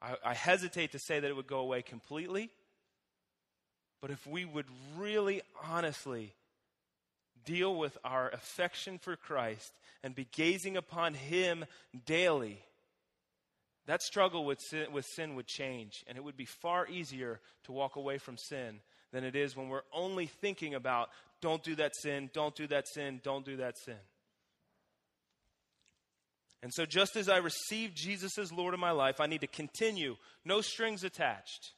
[0.00, 2.50] I, I hesitate to say that it would go away completely,
[4.00, 4.66] but if we would
[4.96, 6.34] really honestly
[7.44, 9.72] deal with our affection for Christ
[10.02, 11.64] and be gazing upon Him
[12.06, 12.62] daily,
[13.88, 17.72] that struggle with sin, with sin would change, and it would be far easier to
[17.72, 18.80] walk away from sin
[19.12, 21.08] than it is when we're only thinking about
[21.40, 23.96] don't do that sin, don't do that sin, don't do that sin.
[26.62, 29.46] And so, just as I received Jesus as Lord of my life, I need to
[29.46, 31.72] continue, no strings attached.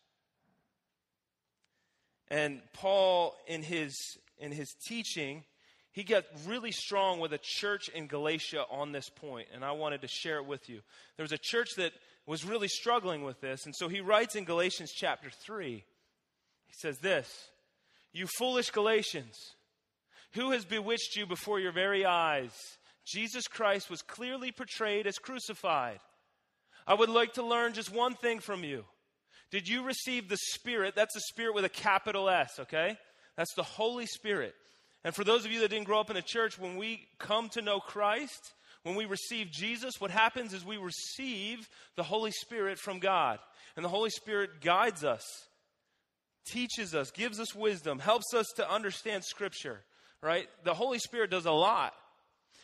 [2.26, 3.94] And Paul, in his,
[4.38, 5.44] in his teaching,
[5.93, 10.03] he got really strong with a church in Galatia on this point, and I wanted
[10.03, 10.80] to share it with you.
[11.16, 11.93] There was a church that
[12.26, 15.84] was really struggling with this, and so he writes in Galatians chapter 3,
[16.66, 17.49] he says this
[18.12, 19.36] You foolish Galatians,
[20.34, 22.53] who has bewitched you before your very eyes?
[23.05, 25.99] Jesus Christ was clearly portrayed as crucified.
[26.86, 28.84] I would like to learn just one thing from you.
[29.51, 30.95] Did you receive the Spirit?
[30.95, 32.97] That's the Spirit with a capital S, okay?
[33.36, 34.55] That's the Holy Spirit.
[35.05, 37.48] And for those of you that didn't grow up in a church, when we come
[37.51, 42.78] to know Christ, when we receive Jesus, what happens is we receive the Holy Spirit
[42.78, 43.38] from God.
[43.76, 45.24] And the Holy Spirit guides us,
[46.46, 49.80] teaches us, gives us wisdom, helps us to understand Scripture,
[50.22, 50.48] right?
[50.64, 51.94] The Holy Spirit does a lot.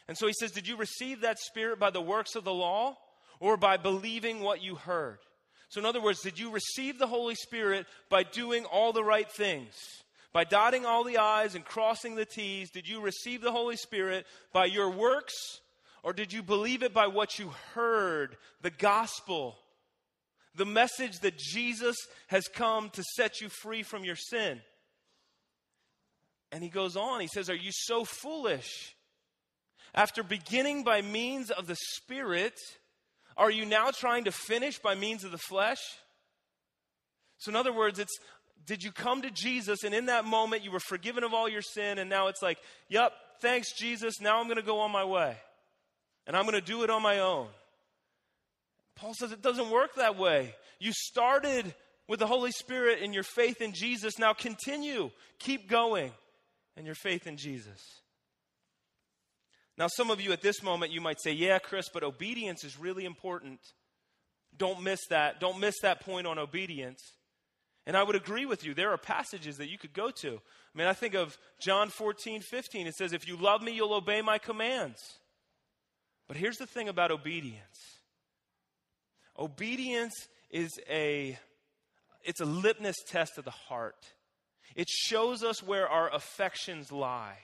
[0.09, 2.97] And so he says, Did you receive that Spirit by the works of the law
[3.41, 5.19] or by believing what you heard?
[5.69, 9.31] So, in other words, did you receive the Holy Spirit by doing all the right
[9.31, 9.75] things?
[10.37, 12.69] By dotting all the I's and crossing the T's?
[12.69, 15.33] Did you receive the Holy Spirit by your works
[16.03, 19.57] or did you believe it by what you heard, the gospel?
[20.55, 24.61] The message that Jesus has come to set you free from your sin.
[26.53, 28.95] And he goes on, he says, Are you so foolish?
[29.95, 32.61] After beginning by means of the Spirit,
[33.39, 35.81] are you now trying to finish by means of the flesh?
[37.39, 38.19] So, in other words, it's
[38.65, 41.63] did you come to Jesus and in that moment you were forgiven of all your
[41.63, 45.05] sin, and now it's like, yep, thanks, Jesus, now I'm going to go on my
[45.05, 45.37] way.
[46.27, 47.49] And I'm going to do it on my own.
[48.97, 50.55] Paul says it doesn't work that way.
[50.81, 51.75] You started
[52.09, 54.19] with the Holy Spirit and your faith in Jesus.
[54.19, 56.13] Now continue, keep going,
[56.77, 57.81] and your faith in Jesus.
[59.79, 62.79] Now, some of you at this moment, you might say, Yeah, Chris, but obedience is
[62.79, 63.61] really important.
[64.57, 65.39] Don't miss that.
[65.39, 67.03] Don't miss that point on obedience.
[67.87, 68.75] And I would agree with you.
[68.75, 70.29] There are passages that you could go to.
[70.29, 72.87] I mean, I think of John 14, 15.
[72.87, 75.01] It says, If you love me, you'll obey my commands.
[76.27, 77.97] But here's the thing about obedience
[79.39, 80.15] obedience
[80.51, 81.39] is a
[82.25, 84.13] it's a litmus test of the heart.
[84.75, 87.39] It shows us where our affections lie.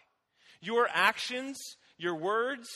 [0.61, 1.57] Your actions,
[1.99, 2.69] your words,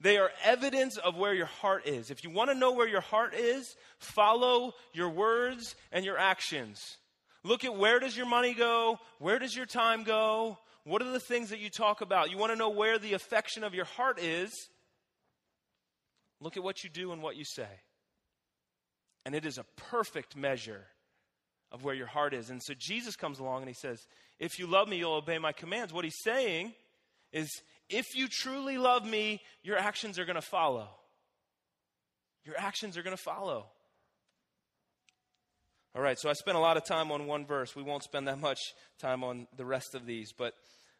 [0.00, 2.10] they are evidence of where your heart is.
[2.10, 6.96] If you want to know where your heart is, follow your words and your actions.
[7.44, 8.98] Look at where does your money go?
[9.18, 10.58] Where does your time go?
[10.84, 12.30] What are the things that you talk about?
[12.30, 14.52] You want to know where the affection of your heart is?
[16.40, 17.68] Look at what you do and what you say.
[19.26, 20.86] And it is a perfect measure
[21.70, 22.48] of where your heart is.
[22.48, 24.00] And so Jesus comes along and he says,
[24.38, 25.92] If you love me, you'll obey my commands.
[25.92, 26.72] What he's saying
[27.32, 27.50] is,
[27.90, 30.88] if you truly love me, your actions are going to follow.
[32.44, 33.66] Your actions are going to follow.
[35.94, 37.74] All right, so I spent a lot of time on one verse.
[37.74, 38.60] We won't spend that much
[39.00, 40.54] time on the rest of these, but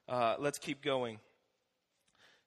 [0.09, 1.21] uh, let's keep going.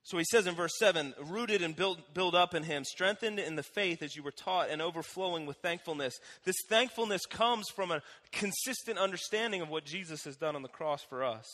[0.05, 3.55] So he says in verse 7 rooted and built, built up in him, strengthened in
[3.55, 6.13] the faith as you were taught, and overflowing with thankfulness.
[6.43, 8.01] This thankfulness comes from a
[8.33, 11.45] consistent understanding of what Jesus has done on the cross for us.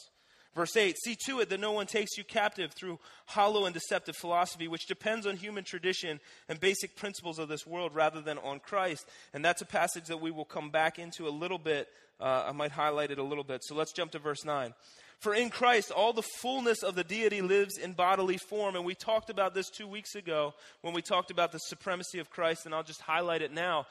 [0.56, 4.16] Verse 8 See to it that no one takes you captive through hollow and deceptive
[4.16, 8.60] philosophy, which depends on human tradition and basic principles of this world rather than on
[8.60, 9.08] Christ.
[9.34, 11.88] And that's a passage that we will come back into a little bit.
[12.20, 13.64] Uh, I might highlight it a little bit.
[13.64, 14.74] So let's jump to verse 9.
[15.20, 18.76] For in Christ, all the fullness of the deity lives in bodily form.
[18.76, 22.30] And we talked about this two weeks ago when we talked about the supremacy of
[22.30, 23.86] Christ, and I'll just highlight it now.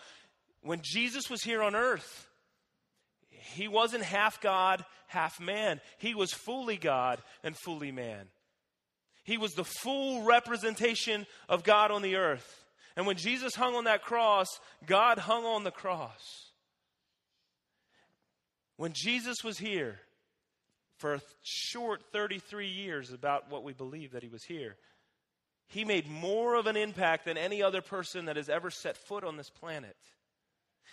[0.62, 2.27] When Jesus was here on earth,
[3.48, 5.80] he wasn't half God, half man.
[5.98, 8.26] He was fully God and fully man.
[9.24, 12.64] He was the full representation of God on the earth.
[12.96, 14.48] And when Jesus hung on that cross,
[14.86, 16.50] God hung on the cross.
[18.76, 20.00] When Jesus was here,
[20.98, 24.76] for a short 33 years about what we believe that he was here.
[25.68, 29.24] He made more of an impact than any other person that has ever set foot
[29.24, 29.96] on this planet.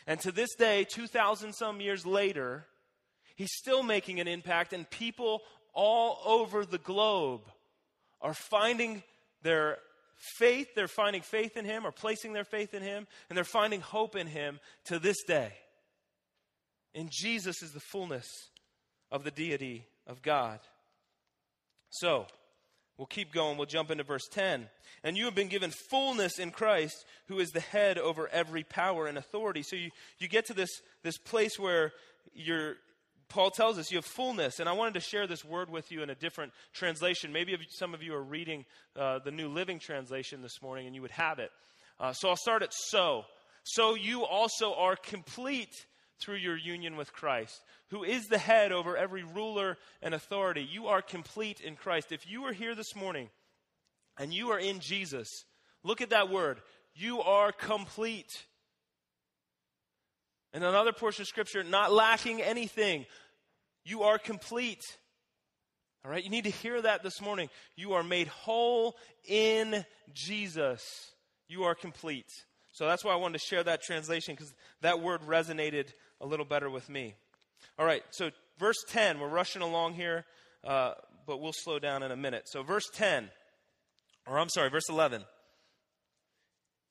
[0.07, 2.65] And to this day, 2,000 some years later,
[3.35, 5.41] he's still making an impact, and people
[5.73, 7.41] all over the globe
[8.21, 9.03] are finding
[9.41, 9.77] their
[10.37, 13.81] faith, they're finding faith in him, or placing their faith in him, and they're finding
[13.81, 15.51] hope in him to this day.
[16.93, 18.27] In Jesus is the fullness
[19.11, 20.59] of the deity of God.
[21.89, 22.27] So,
[22.97, 23.57] we'll keep going.
[23.57, 24.67] We'll jump into verse 10.
[25.03, 29.07] And you have been given fullness in Christ, who is the head over every power
[29.07, 29.63] and authority.
[29.63, 31.91] So you, you get to this, this place where
[32.33, 32.75] you're,
[33.29, 34.59] Paul tells us you have fullness.
[34.59, 37.31] And I wanted to share this word with you in a different translation.
[37.31, 38.65] Maybe some of you are reading
[38.95, 41.51] uh, the New Living Translation this morning and you would have it.
[41.99, 43.23] Uh, so I'll start at so.
[43.63, 45.85] So you also are complete
[46.19, 50.67] through your union with Christ, who is the head over every ruler and authority.
[50.69, 52.11] You are complete in Christ.
[52.11, 53.29] If you are here this morning
[54.17, 55.45] and you are in Jesus,
[55.83, 56.61] look at that word.
[56.95, 58.45] You are complete.
[60.53, 63.05] In another portion of Scripture, not lacking anything.
[63.83, 64.83] You are complete.
[66.05, 67.49] All right, you need to hear that this morning.
[67.75, 68.95] You are made whole
[69.27, 71.11] in Jesus.
[71.49, 72.31] You are complete.
[72.71, 75.87] So that's why I wanted to share that translation because that word resonated
[76.21, 77.15] a little better with me.
[77.77, 80.25] All right, so verse 10, we're rushing along here,
[80.63, 80.93] uh,
[81.25, 82.47] but we'll slow down in a minute.
[82.47, 83.29] So, verse 10,
[84.27, 85.23] or I'm sorry, verse 11.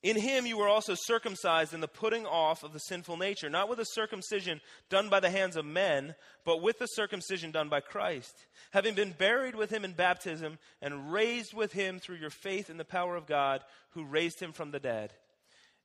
[0.05, 3.67] In him you were also circumcised in the putting off of the sinful nature, not
[3.67, 6.13] with a circumcision done by the hands of men,
[6.45, 11.11] but with the circumcision done by Christ, having been buried with him in baptism and
[11.11, 13.63] raised with him through your faith in the power of God
[13.93, 15.11] who raised him from the dead.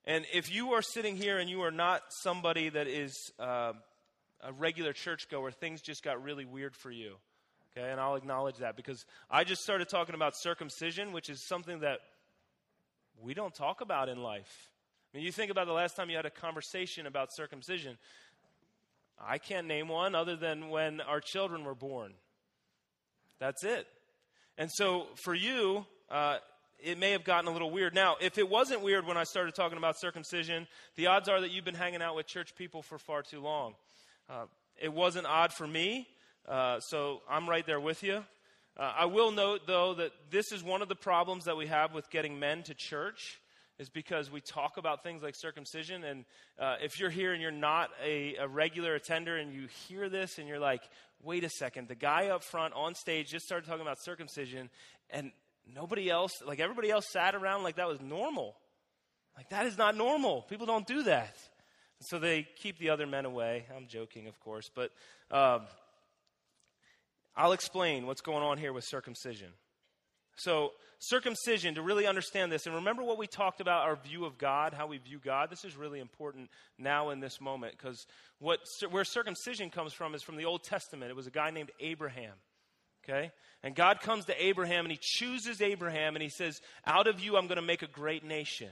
[0.05, 3.73] And if you are sitting here and you are not somebody that is uh,
[4.43, 7.17] a regular churchgoer, things just got really weird for you.
[7.77, 11.81] Okay, and I'll acknowledge that because I just started talking about circumcision, which is something
[11.81, 12.01] that
[13.21, 14.71] we don't talk about in life.
[15.13, 17.99] I mean, you think about the last time you had a conversation about circumcision.
[19.21, 22.15] I can't name one other than when our children were born.
[23.39, 23.87] That's it.
[24.57, 26.39] And so for you, uh,
[26.83, 27.95] it may have gotten a little weird.
[27.95, 30.67] Now, if it wasn't weird when I started talking about circumcision,
[30.97, 33.75] the odds are that you've been hanging out with church people for far too long.
[34.29, 34.47] Uh,
[34.81, 36.09] it wasn't odd for me,
[36.49, 38.25] uh, so I'm right there with you.
[38.77, 41.93] Uh, I will note, though, that this is one of the problems that we have
[41.93, 43.41] with getting men to church,
[43.79, 46.05] is because we talk about things like circumcision.
[46.05, 46.25] And
[46.59, 50.39] uh, if you're here and you're not a, a regular attender and you hear this
[50.39, 50.83] and you're like,
[51.23, 54.71] wait a second, the guy up front on stage just started talking about circumcision,
[55.11, 55.33] and
[55.75, 58.57] nobody else, like everybody else sat around like that was normal.
[59.37, 60.43] Like that is not normal.
[60.43, 61.37] People don't do that.
[61.99, 63.67] And so they keep the other men away.
[63.77, 64.91] I'm joking, of course, but
[65.31, 65.63] um,
[67.37, 69.49] I'll explain what's going on here with circumcision.
[70.37, 74.39] So, circumcision, to really understand this, and remember what we talked about our view of
[74.39, 75.51] God, how we view God.
[75.51, 76.49] This is really important
[76.79, 78.07] now in this moment because
[78.39, 81.11] where circumcision comes from is from the Old Testament.
[81.11, 82.33] It was a guy named Abraham.
[83.05, 83.31] Okay?
[83.63, 87.37] And God comes to Abraham and he chooses Abraham and he says, Out of you,
[87.37, 88.71] I'm going to make a great nation.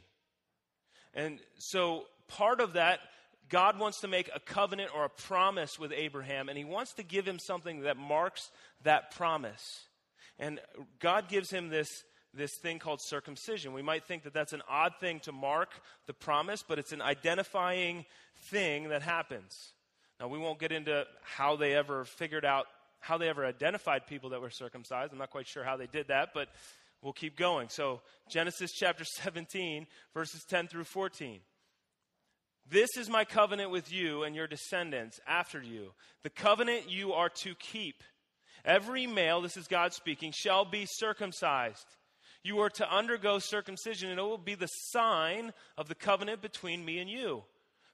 [1.14, 3.01] And so part of that,
[3.49, 7.03] God wants to make a covenant or a promise with Abraham, and he wants to
[7.03, 8.51] give him something that marks
[8.85, 9.87] that promise.
[10.39, 10.61] And
[11.01, 11.89] God gives him this,
[12.35, 13.72] this thing called circumcision.
[13.72, 15.70] We might think that that's an odd thing to mark
[16.07, 18.05] the promise, but it's an identifying
[18.51, 19.72] thing that happens.
[20.20, 22.66] Now, we won't get into how they ever figured out,
[23.01, 25.12] how they ever identified people that were circumcised.
[25.12, 26.49] I'm not quite sure how they did that, but
[27.03, 27.68] we'll keep going.
[27.68, 31.40] So, Genesis chapter 17, verses 10 through 14.
[32.70, 35.92] This is my covenant with you and your descendants after you,
[36.22, 38.03] the covenant you are to keep.
[38.64, 41.86] Every male, this is God speaking, shall be circumcised.
[42.42, 46.84] You are to undergo circumcision, and it will be the sign of the covenant between
[46.84, 47.42] me and you.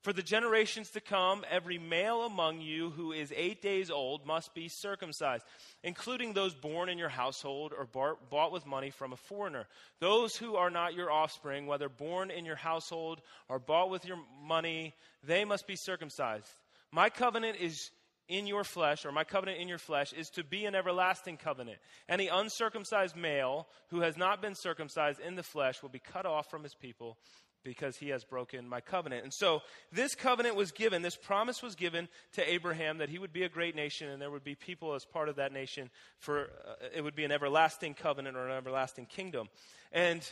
[0.04, 4.52] For the generations to come, every male among you who is eight days old must
[4.52, 5.46] be circumcised,
[5.82, 9.64] including those born in your household or bought with money from a foreigner.
[10.00, 14.18] Those who are not your offspring, whether born in your household or bought with your
[14.44, 14.92] money,
[15.26, 16.52] they must be circumcised.
[16.92, 17.90] My covenant is
[18.28, 21.78] in your flesh, or my covenant in your flesh, is to be an everlasting covenant.
[22.10, 26.50] Any uncircumcised male who has not been circumcised in the flesh will be cut off
[26.50, 27.16] from his people
[27.64, 29.24] because he has broken my covenant.
[29.24, 33.32] And so this covenant was given, this promise was given to Abraham that he would
[33.32, 36.42] be a great nation and there would be people as part of that nation for
[36.42, 39.48] uh, it would be an everlasting covenant or an everlasting kingdom.
[39.90, 40.22] And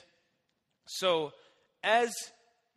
[0.86, 1.32] so
[1.82, 2.12] as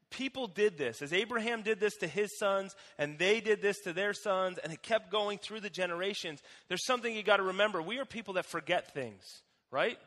[0.10, 3.94] people did this, as Abraham did this to his sons and they did this to
[3.94, 7.82] their sons and it kept going through the generations, there's something you got to remember.
[7.82, 9.24] We are people that forget things,
[9.70, 9.98] right?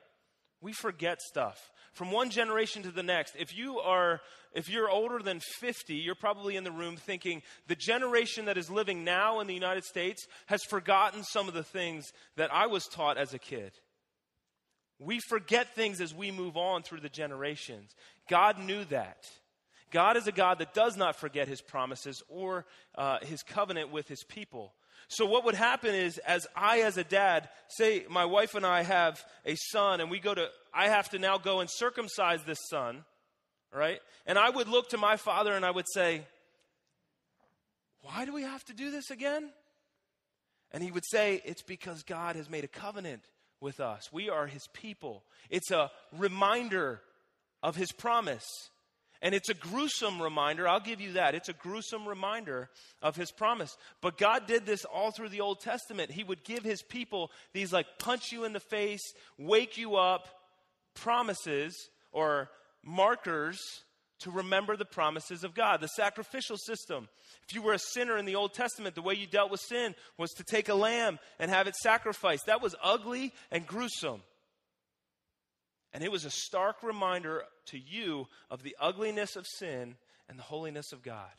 [0.60, 3.34] We forget stuff from one generation to the next.
[3.38, 4.20] If you are
[4.54, 8.70] if you're older than 50, you're probably in the room thinking the generation that is
[8.70, 12.86] living now in the United States has forgotten some of the things that I was
[12.86, 13.72] taught as a kid.
[14.98, 17.94] We forget things as we move on through the generations.
[18.28, 19.26] God knew that.
[19.90, 24.08] God is a God that does not forget his promises or uh, his covenant with
[24.08, 24.74] his people.
[25.08, 28.82] So, what would happen is, as I, as a dad, say my wife and I
[28.82, 32.58] have a son, and we go to, I have to now go and circumcise this
[32.68, 33.04] son,
[33.72, 34.00] right?
[34.26, 36.26] And I would look to my father and I would say,
[38.02, 39.50] Why do we have to do this again?
[40.72, 43.22] And he would say, It's because God has made a covenant
[43.62, 44.12] with us.
[44.12, 45.24] We are his people.
[45.48, 47.00] It's a reminder
[47.62, 48.46] of his promise.
[49.20, 51.34] And it's a gruesome reminder, I'll give you that.
[51.34, 52.70] It's a gruesome reminder
[53.02, 53.76] of his promise.
[54.00, 56.12] But God did this all through the Old Testament.
[56.12, 59.02] He would give his people these like punch you in the face,
[59.36, 60.28] wake you up
[60.94, 61.74] promises
[62.12, 62.48] or
[62.84, 63.58] markers
[64.20, 65.80] to remember the promises of God.
[65.80, 67.08] The sacrificial system.
[67.48, 69.94] If you were a sinner in the Old Testament, the way you dealt with sin
[70.16, 72.46] was to take a lamb and have it sacrificed.
[72.46, 74.22] That was ugly and gruesome.
[75.92, 79.96] And it was a stark reminder to you of the ugliness of sin
[80.28, 81.30] and the holiness of God.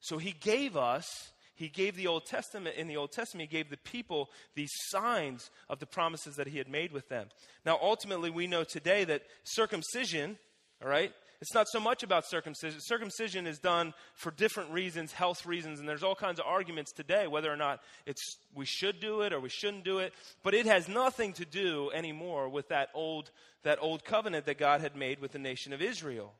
[0.00, 3.70] So he gave us, he gave the Old Testament, in the Old Testament, he gave
[3.70, 7.28] the people these signs of the promises that he had made with them.
[7.64, 10.38] Now, ultimately, we know today that circumcision,
[10.82, 12.80] all right, it's not so much about circumcision.
[12.80, 17.26] Circumcision is done for different reasons, health reasons, and there's all kinds of arguments today
[17.26, 20.12] whether or not it's we should do it or we shouldn't do it.
[20.42, 23.30] But it has nothing to do anymore with that old
[23.64, 26.32] that old covenant that God had made with the nation of Israel.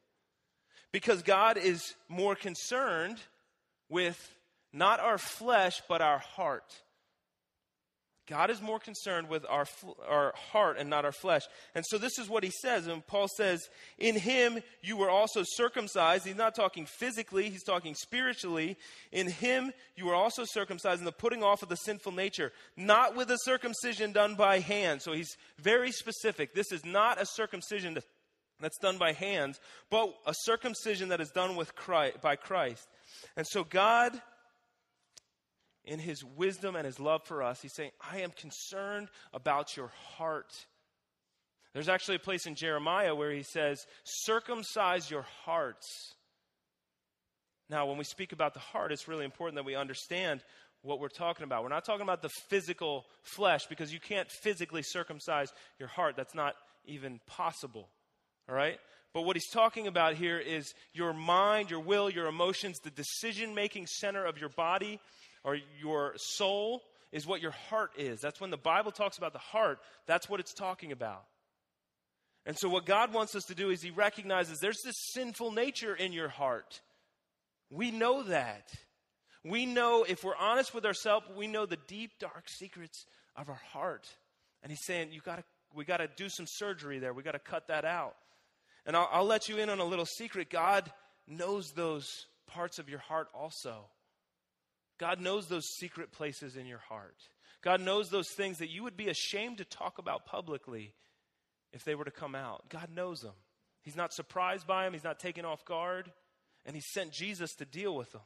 [0.92, 3.18] Because God is more concerned
[3.88, 4.34] with
[4.72, 6.74] not our flesh but our heart.
[8.26, 9.66] God is more concerned with our,
[10.08, 11.42] our heart and not our flesh.
[11.74, 12.88] And so this is what he says.
[12.88, 13.68] And Paul says,
[13.98, 16.26] In him you were also circumcised.
[16.26, 18.76] He's not talking physically, he's talking spiritually.
[19.12, 23.14] In him you were also circumcised in the putting off of the sinful nature, not
[23.14, 25.02] with a circumcision done by hand.
[25.02, 26.54] So he's very specific.
[26.54, 27.96] This is not a circumcision
[28.60, 32.88] that's done by hands, but a circumcision that is done with Christ, by Christ.
[33.36, 34.20] And so God
[35.86, 39.92] in his wisdom and his love for us, he's saying, I am concerned about your
[40.16, 40.52] heart.
[41.72, 46.14] There's actually a place in Jeremiah where he says, circumcise your hearts.
[47.68, 50.42] Now, when we speak about the heart, it's really important that we understand
[50.82, 51.62] what we're talking about.
[51.62, 56.16] We're not talking about the physical flesh because you can't physically circumcise your heart.
[56.16, 57.88] That's not even possible.
[58.48, 58.78] All right?
[59.12, 63.54] But what he's talking about here is your mind, your will, your emotions, the decision
[63.54, 65.00] making center of your body
[65.46, 66.82] or your soul
[67.12, 68.20] is what your heart is.
[68.20, 71.24] That's when the Bible talks about the heart, that's what it's talking about.
[72.44, 75.94] And so, what God wants us to do is He recognizes there's this sinful nature
[75.94, 76.80] in your heart.
[77.70, 78.70] We know that.
[79.44, 83.60] We know, if we're honest with ourselves, we know the deep, dark secrets of our
[83.72, 84.06] heart.
[84.62, 85.44] And He's saying, you gotta,
[85.74, 87.12] we got to do some surgery there.
[87.12, 88.14] We got to cut that out.
[88.84, 90.50] And I'll, I'll let you in on a little secret.
[90.50, 90.90] God
[91.26, 93.86] knows those parts of your heart also.
[94.98, 97.16] God knows those secret places in your heart.
[97.62, 100.94] God knows those things that you would be ashamed to talk about publicly
[101.72, 102.68] if they were to come out.
[102.68, 103.34] God knows them.
[103.82, 106.10] He's not surprised by them, He's not taken off guard,
[106.64, 108.22] and He sent Jesus to deal with them.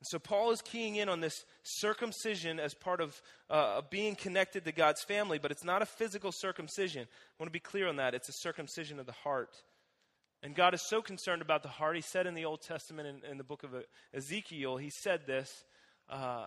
[0.00, 3.20] And so Paul is keying in on this circumcision as part of
[3.50, 7.02] uh, being connected to God's family, but it's not a physical circumcision.
[7.02, 8.14] I want to be clear on that.
[8.14, 9.62] It's a circumcision of the heart.
[10.42, 11.96] And God is so concerned about the heart.
[11.96, 13.70] He said in the Old Testament, in, in the book of
[14.14, 15.64] Ezekiel, He said this
[16.08, 16.46] uh,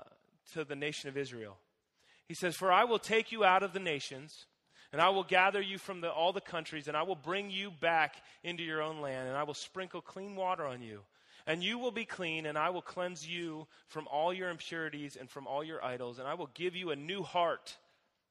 [0.54, 1.58] to the nation of Israel.
[2.28, 4.46] He says, For I will take you out of the nations
[4.94, 7.72] and I will gather you from the, all the countries, and I will bring you
[7.72, 11.02] back into your own land, and I will sprinkle clean water on you.
[11.48, 15.28] And you will be clean, and I will cleanse you from all your impurities and
[15.28, 17.76] from all your idols, and I will give you a new heart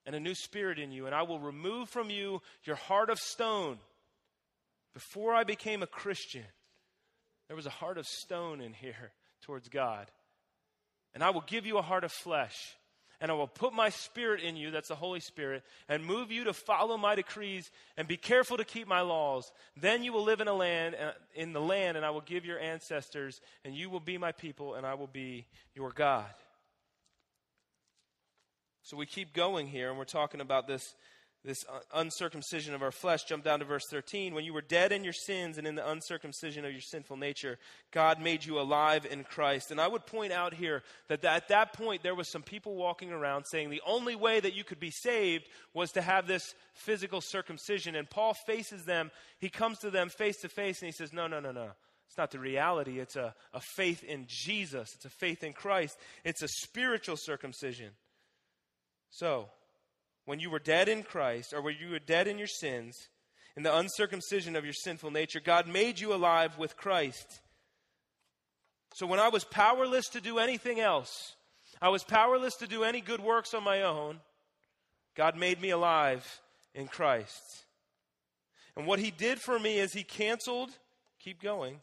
[0.06, 3.18] and a new spirit in you, and I will remove from you your heart of
[3.18, 3.78] stone.
[4.94, 6.44] Before I became a Christian,
[7.48, 9.12] there was a heart of stone in here
[9.42, 10.10] towards God.
[11.14, 12.76] And I will give you a heart of flesh
[13.22, 16.42] and I will put my spirit in you, that's the Holy Spirit, and move you
[16.44, 19.52] to follow my decrees and be careful to keep my laws.
[19.80, 22.44] Then you will live in a land uh, in the land and I will give
[22.44, 26.26] your ancestors and you will be my people and I will be your God.
[28.82, 30.96] So we keep going here and we're talking about this
[31.44, 33.24] this uh, uncircumcision of our flesh.
[33.24, 34.34] Jump down to verse 13.
[34.34, 37.58] When you were dead in your sins and in the uncircumcision of your sinful nature,
[37.90, 39.70] God made you alive in Christ.
[39.70, 43.10] And I would point out here that at that point there was some people walking
[43.10, 47.20] around saying the only way that you could be saved was to have this physical
[47.20, 47.96] circumcision.
[47.96, 49.10] And Paul faces them.
[49.38, 51.70] He comes to them face to face and he says, No, no, no, no.
[52.08, 53.00] It's not the reality.
[53.00, 54.92] It's a, a faith in Jesus.
[54.94, 55.96] It's a faith in Christ.
[56.24, 57.88] It's a spiritual circumcision.
[59.08, 59.48] So,
[60.24, 62.96] when you were dead in Christ, or when you were dead in your sins,
[63.56, 67.40] in the uncircumcision of your sinful nature, God made you alive with Christ.
[68.94, 71.34] So when I was powerless to do anything else,
[71.80, 74.20] I was powerless to do any good works on my own,
[75.14, 76.40] God made me alive
[76.74, 77.64] in Christ.
[78.76, 80.70] And what He did for me is He canceled,
[81.18, 81.80] keep going,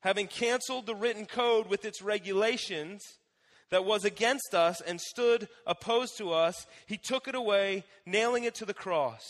[0.00, 3.18] having canceled the written code with its regulations
[3.70, 8.54] that was against us and stood opposed to us, he took it away, nailing it
[8.56, 9.22] to the cross.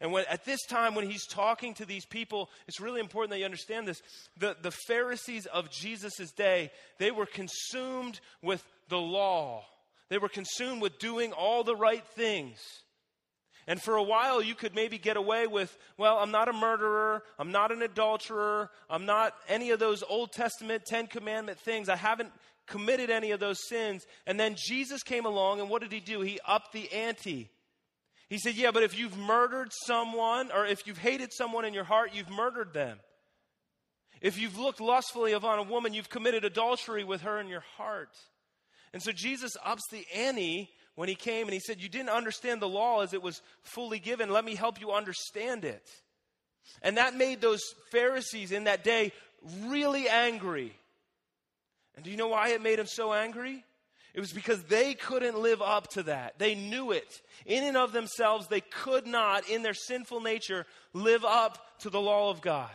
[0.00, 3.38] And when, at this time, when he's talking to these people, it's really important that
[3.38, 4.02] you understand this.
[4.38, 9.64] The, the Pharisees of Jesus' day, they were consumed with the law,
[10.08, 12.58] they were consumed with doing all the right things.
[13.68, 17.24] And for a while, you could maybe get away with, well, I'm not a murderer.
[17.36, 18.70] I'm not an adulterer.
[18.88, 21.88] I'm not any of those Old Testament Ten Commandment things.
[21.88, 22.30] I haven't
[22.66, 24.06] committed any of those sins.
[24.26, 26.20] And then Jesus came along, and what did he do?
[26.20, 27.50] He upped the ante.
[28.28, 31.84] He said, Yeah, but if you've murdered someone, or if you've hated someone in your
[31.84, 32.98] heart, you've murdered them.
[34.20, 38.16] If you've looked lustfully upon a woman, you've committed adultery with her in your heart.
[38.92, 42.60] And so Jesus ups the ante when he came and he said, You didn't understand
[42.60, 44.30] the law as it was fully given.
[44.30, 45.88] Let me help you understand it.
[46.82, 47.62] And that made those
[47.92, 49.12] Pharisees in that day
[49.66, 50.74] really angry.
[51.96, 53.64] And do you know why it made them so angry?
[54.14, 56.38] It was because they couldn't live up to that.
[56.38, 57.20] They knew it.
[57.44, 62.00] In and of themselves, they could not, in their sinful nature, live up to the
[62.00, 62.70] law of God.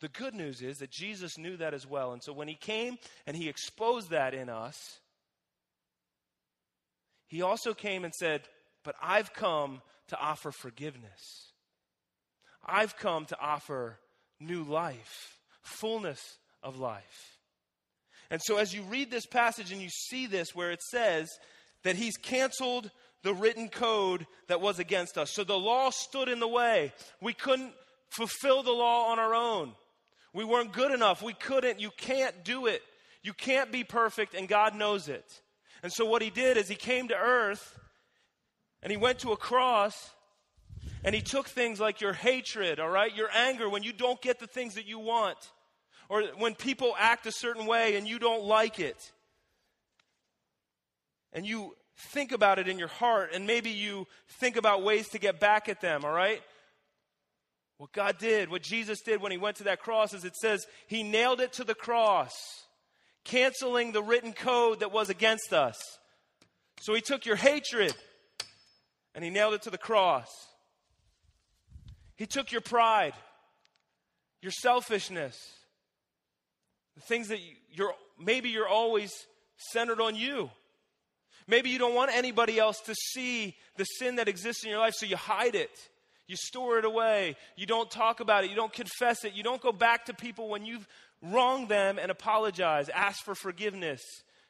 [0.00, 2.12] The good news is that Jesus knew that as well.
[2.12, 2.96] And so when he came
[3.26, 4.98] and he exposed that in us,
[7.26, 8.42] he also came and said,
[8.82, 11.52] But I've come to offer forgiveness.
[12.64, 13.98] I've come to offer
[14.40, 17.38] new life, fullness of life.
[18.30, 21.30] And so, as you read this passage and you see this, where it says
[21.84, 22.90] that he's canceled
[23.22, 25.30] the written code that was against us.
[25.32, 26.92] So the law stood in the way.
[27.20, 27.72] We couldn't
[28.10, 29.72] fulfill the law on our own.
[30.32, 31.22] We weren't good enough.
[31.22, 31.80] We couldn't.
[31.80, 32.82] You can't do it.
[33.22, 35.24] You can't be perfect, and God knows it.
[35.82, 37.78] And so, what he did is he came to earth
[38.82, 40.10] and he went to a cross
[41.04, 44.40] and he took things like your hatred, all right, your anger when you don't get
[44.40, 45.36] the things that you want
[46.08, 49.12] or when people act a certain way and you don't like it.
[51.32, 54.06] And you think about it in your heart, and maybe you
[54.40, 56.40] think about ways to get back at them, all right?
[57.78, 60.66] What God did, what Jesus did when he went to that cross, is it says
[60.86, 62.32] he nailed it to the cross,
[63.24, 65.80] canceling the written code that was against us.
[66.80, 67.94] So he took your hatred
[69.14, 70.28] and he nailed it to the cross.
[72.16, 73.14] He took your pride,
[74.40, 75.53] your selfishness,
[76.94, 77.40] the things that
[77.72, 79.12] you're maybe you're always
[79.56, 80.50] centered on you.
[81.46, 84.94] Maybe you don't want anybody else to see the sin that exists in your life,
[84.94, 85.70] so you hide it.
[86.26, 87.36] You store it away.
[87.56, 88.50] You don't talk about it.
[88.50, 89.34] You don't confess it.
[89.34, 90.88] You don't go back to people when you've
[91.20, 92.88] wronged them and apologize.
[92.88, 94.00] Ask for forgiveness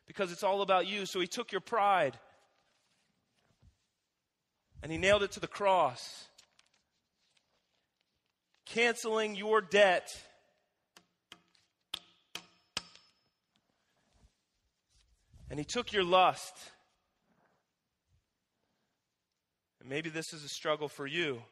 [0.07, 1.05] because it's all about you.
[1.07, 2.17] So he took your pride
[4.83, 6.27] and he nailed it to the cross,
[8.67, 10.11] canceling your debt.
[15.55, 16.53] And he took your lust.
[19.79, 21.43] And maybe this is a struggle for you.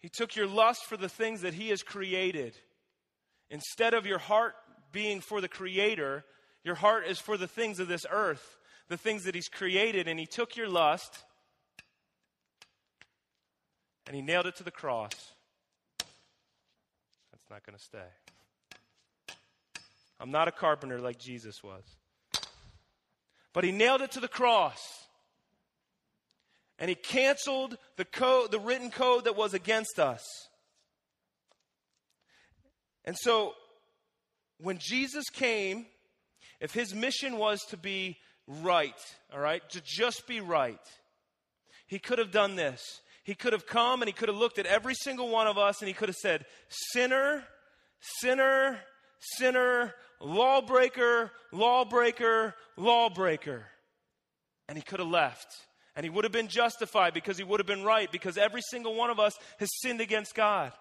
[0.00, 2.54] He took your lust for the things that He has created.
[3.48, 4.54] Instead of your heart
[4.92, 6.26] being for the Creator,
[6.62, 8.58] your heart is for the things of this earth,
[8.90, 10.06] the things that He's created.
[10.06, 11.24] And He took your lust
[14.06, 15.14] and He nailed it to the cross.
[17.32, 18.10] That's not going to stay.
[20.20, 21.84] I'm not a carpenter like Jesus was.
[23.58, 24.78] But He nailed it to the cross
[26.78, 30.22] and he canceled the code, the written code that was against us.
[33.04, 33.54] And so,
[34.58, 35.86] when Jesus came,
[36.60, 38.94] if his mission was to be right,
[39.34, 40.78] all right, to just be right,
[41.88, 43.00] he could have done this.
[43.24, 45.80] He could have come and he could have looked at every single one of us
[45.80, 46.46] and he could have said,
[46.92, 47.42] Sinner,
[48.20, 48.78] sinner,
[49.18, 53.66] sinner, lawbreaker, lawbreaker, lawbreaker.
[54.68, 55.46] And he could have left.
[55.96, 58.94] And he would have been justified because he would have been right because every single
[58.94, 60.72] one of us has sinned against God.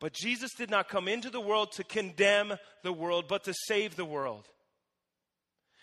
[0.00, 3.96] But Jesus did not come into the world to condemn the world, but to save
[3.96, 4.48] the world.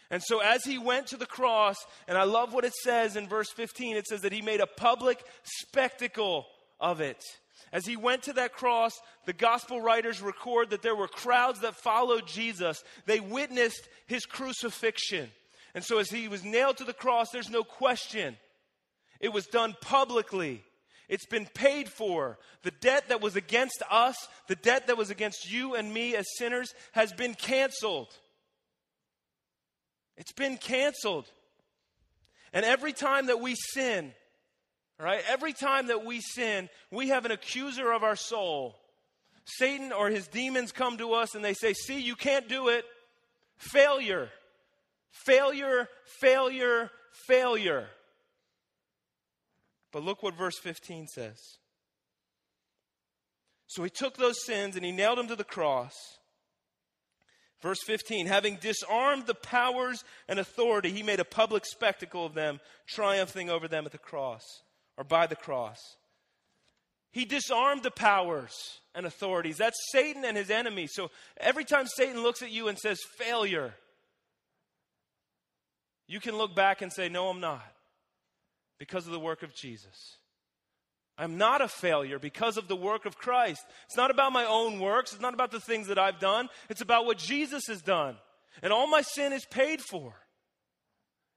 [0.10, 1.76] And so, as he went to the cross,
[2.08, 4.68] and I love what it says in verse 15, it says that he made a
[4.68, 6.48] public spectacle
[6.80, 7.22] of it.
[7.72, 11.76] As he went to that cross, the gospel writers record that there were crowds that
[11.76, 12.84] followed Jesus.
[13.06, 15.30] They witnessed his crucifixion.
[15.76, 18.38] And so, as he was nailed to the cross, there's no question.
[19.20, 20.64] It was done publicly.
[21.10, 22.38] It's been paid for.
[22.64, 24.16] The debt that was against us,
[24.48, 28.14] the debt that was against you and me as sinners, has been canceled.
[30.18, 31.26] It's been canceled.
[32.54, 34.14] And every time that we sin,
[35.06, 38.76] right, every time that we sin, we have an accuser of our soul.
[39.46, 42.84] Satan or his demons come to us and they say, See, you can't do it.
[43.58, 44.30] Failure.
[45.26, 45.88] Failure,
[46.20, 46.92] failure,
[47.28, 47.88] failure.
[49.92, 51.40] But look what verse 15 says.
[53.68, 55.94] So he took those sins and he nailed them to the cross.
[57.62, 62.60] Verse 15, having disarmed the powers and authority, he made a public spectacle of them,
[62.88, 64.44] triumphing over them at the cross,
[64.98, 65.80] or by the cross.
[67.12, 69.58] He disarmed the powers and authorities.
[69.58, 70.92] That's Satan and his enemies.
[70.94, 73.74] So every time Satan looks at you and says failure,
[76.08, 77.66] you can look back and say, No, I'm not,
[78.80, 80.18] because of the work of Jesus.
[81.18, 83.66] I'm not a failure because of the work of Christ.
[83.86, 86.82] It's not about my own works, it's not about the things that I've done, it's
[86.82, 88.16] about what Jesus has done.
[88.62, 90.14] And all my sin is paid for,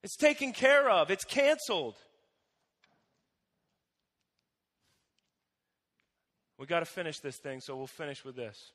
[0.02, 1.96] it's taken care of, it's canceled.
[6.60, 8.72] We got to finish this thing, so we'll finish with this.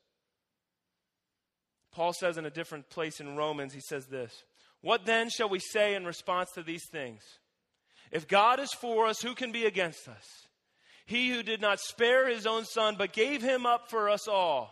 [1.91, 4.43] Paul says in a different place in Romans, he says this
[4.81, 7.21] what then shall we say in response to these things?
[8.11, 10.25] If God is for us, who can be against us?
[11.05, 14.71] He who did not spare his own son, but gave him up for us all,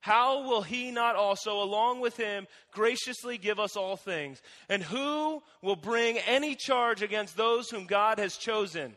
[0.00, 4.40] how will he not also, along with him, graciously give us all things?
[4.68, 8.96] And who will bring any charge against those whom God has chosen?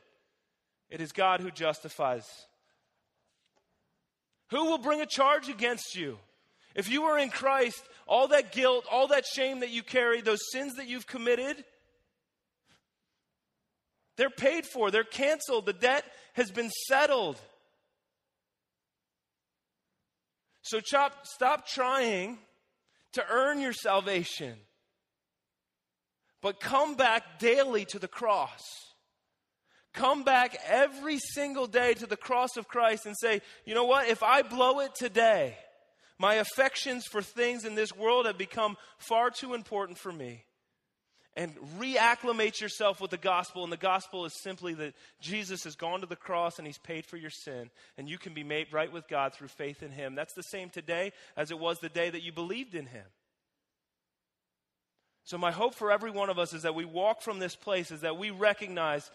[0.89, 2.27] It is God who justifies.
[4.51, 6.19] Who will bring a charge against you?
[6.75, 10.39] If you are in Christ, all that guilt, all that shame that you carry, those
[10.51, 11.63] sins that you've committed,
[14.17, 17.39] they're paid for, they're canceled, the debt has been settled.
[20.63, 22.37] So chop, stop trying
[23.13, 24.55] to earn your salvation,
[26.41, 28.90] but come back daily to the cross.
[29.93, 34.07] Come back every single day to the cross of Christ and say, you know what?
[34.07, 35.57] If I blow it today,
[36.17, 40.45] my affections for things in this world have become far too important for me.
[41.35, 43.63] And reacclimate yourself with the gospel.
[43.63, 47.05] And the gospel is simply that Jesus has gone to the cross and he's paid
[47.05, 47.69] for your sin.
[47.97, 50.13] And you can be made right with God through faith in him.
[50.13, 53.05] That's the same today as it was the day that you believed in him.
[55.23, 57.91] So, my hope for every one of us is that we walk from this place,
[57.91, 59.09] is that we recognize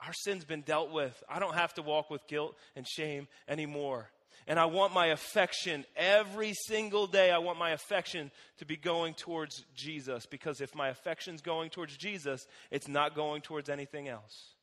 [0.00, 1.22] our sin's been dealt with.
[1.28, 4.10] I don't have to walk with guilt and shame anymore.
[4.46, 7.30] And I want my affection every single day.
[7.30, 11.96] I want my affection to be going towards Jesus because if my affection's going towards
[11.96, 14.54] Jesus, it's not going towards anything else.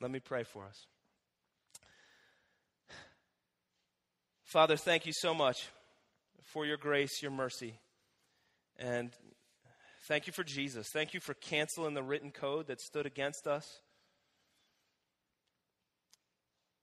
[0.00, 0.86] Let me pray for us.
[4.42, 5.68] Father, thank you so much
[6.42, 7.74] for your grace, your mercy.
[8.78, 9.12] And
[10.06, 10.88] thank you for Jesus.
[10.88, 13.80] Thank you for canceling the written code that stood against us.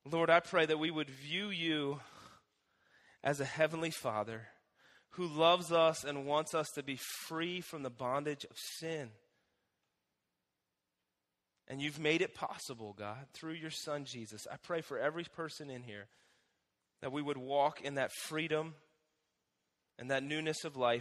[0.06, 2.00] Lord, I pray that we would view you
[3.24, 4.48] as a heavenly Father
[5.12, 9.10] who loves us and wants us to be free from the bondage of sin.
[11.68, 14.48] And you've made it possible, God, through your Son, Jesus.
[14.52, 16.08] I pray for every person in here
[17.02, 18.74] that we would walk in that freedom
[20.00, 20.98] and that newness of life.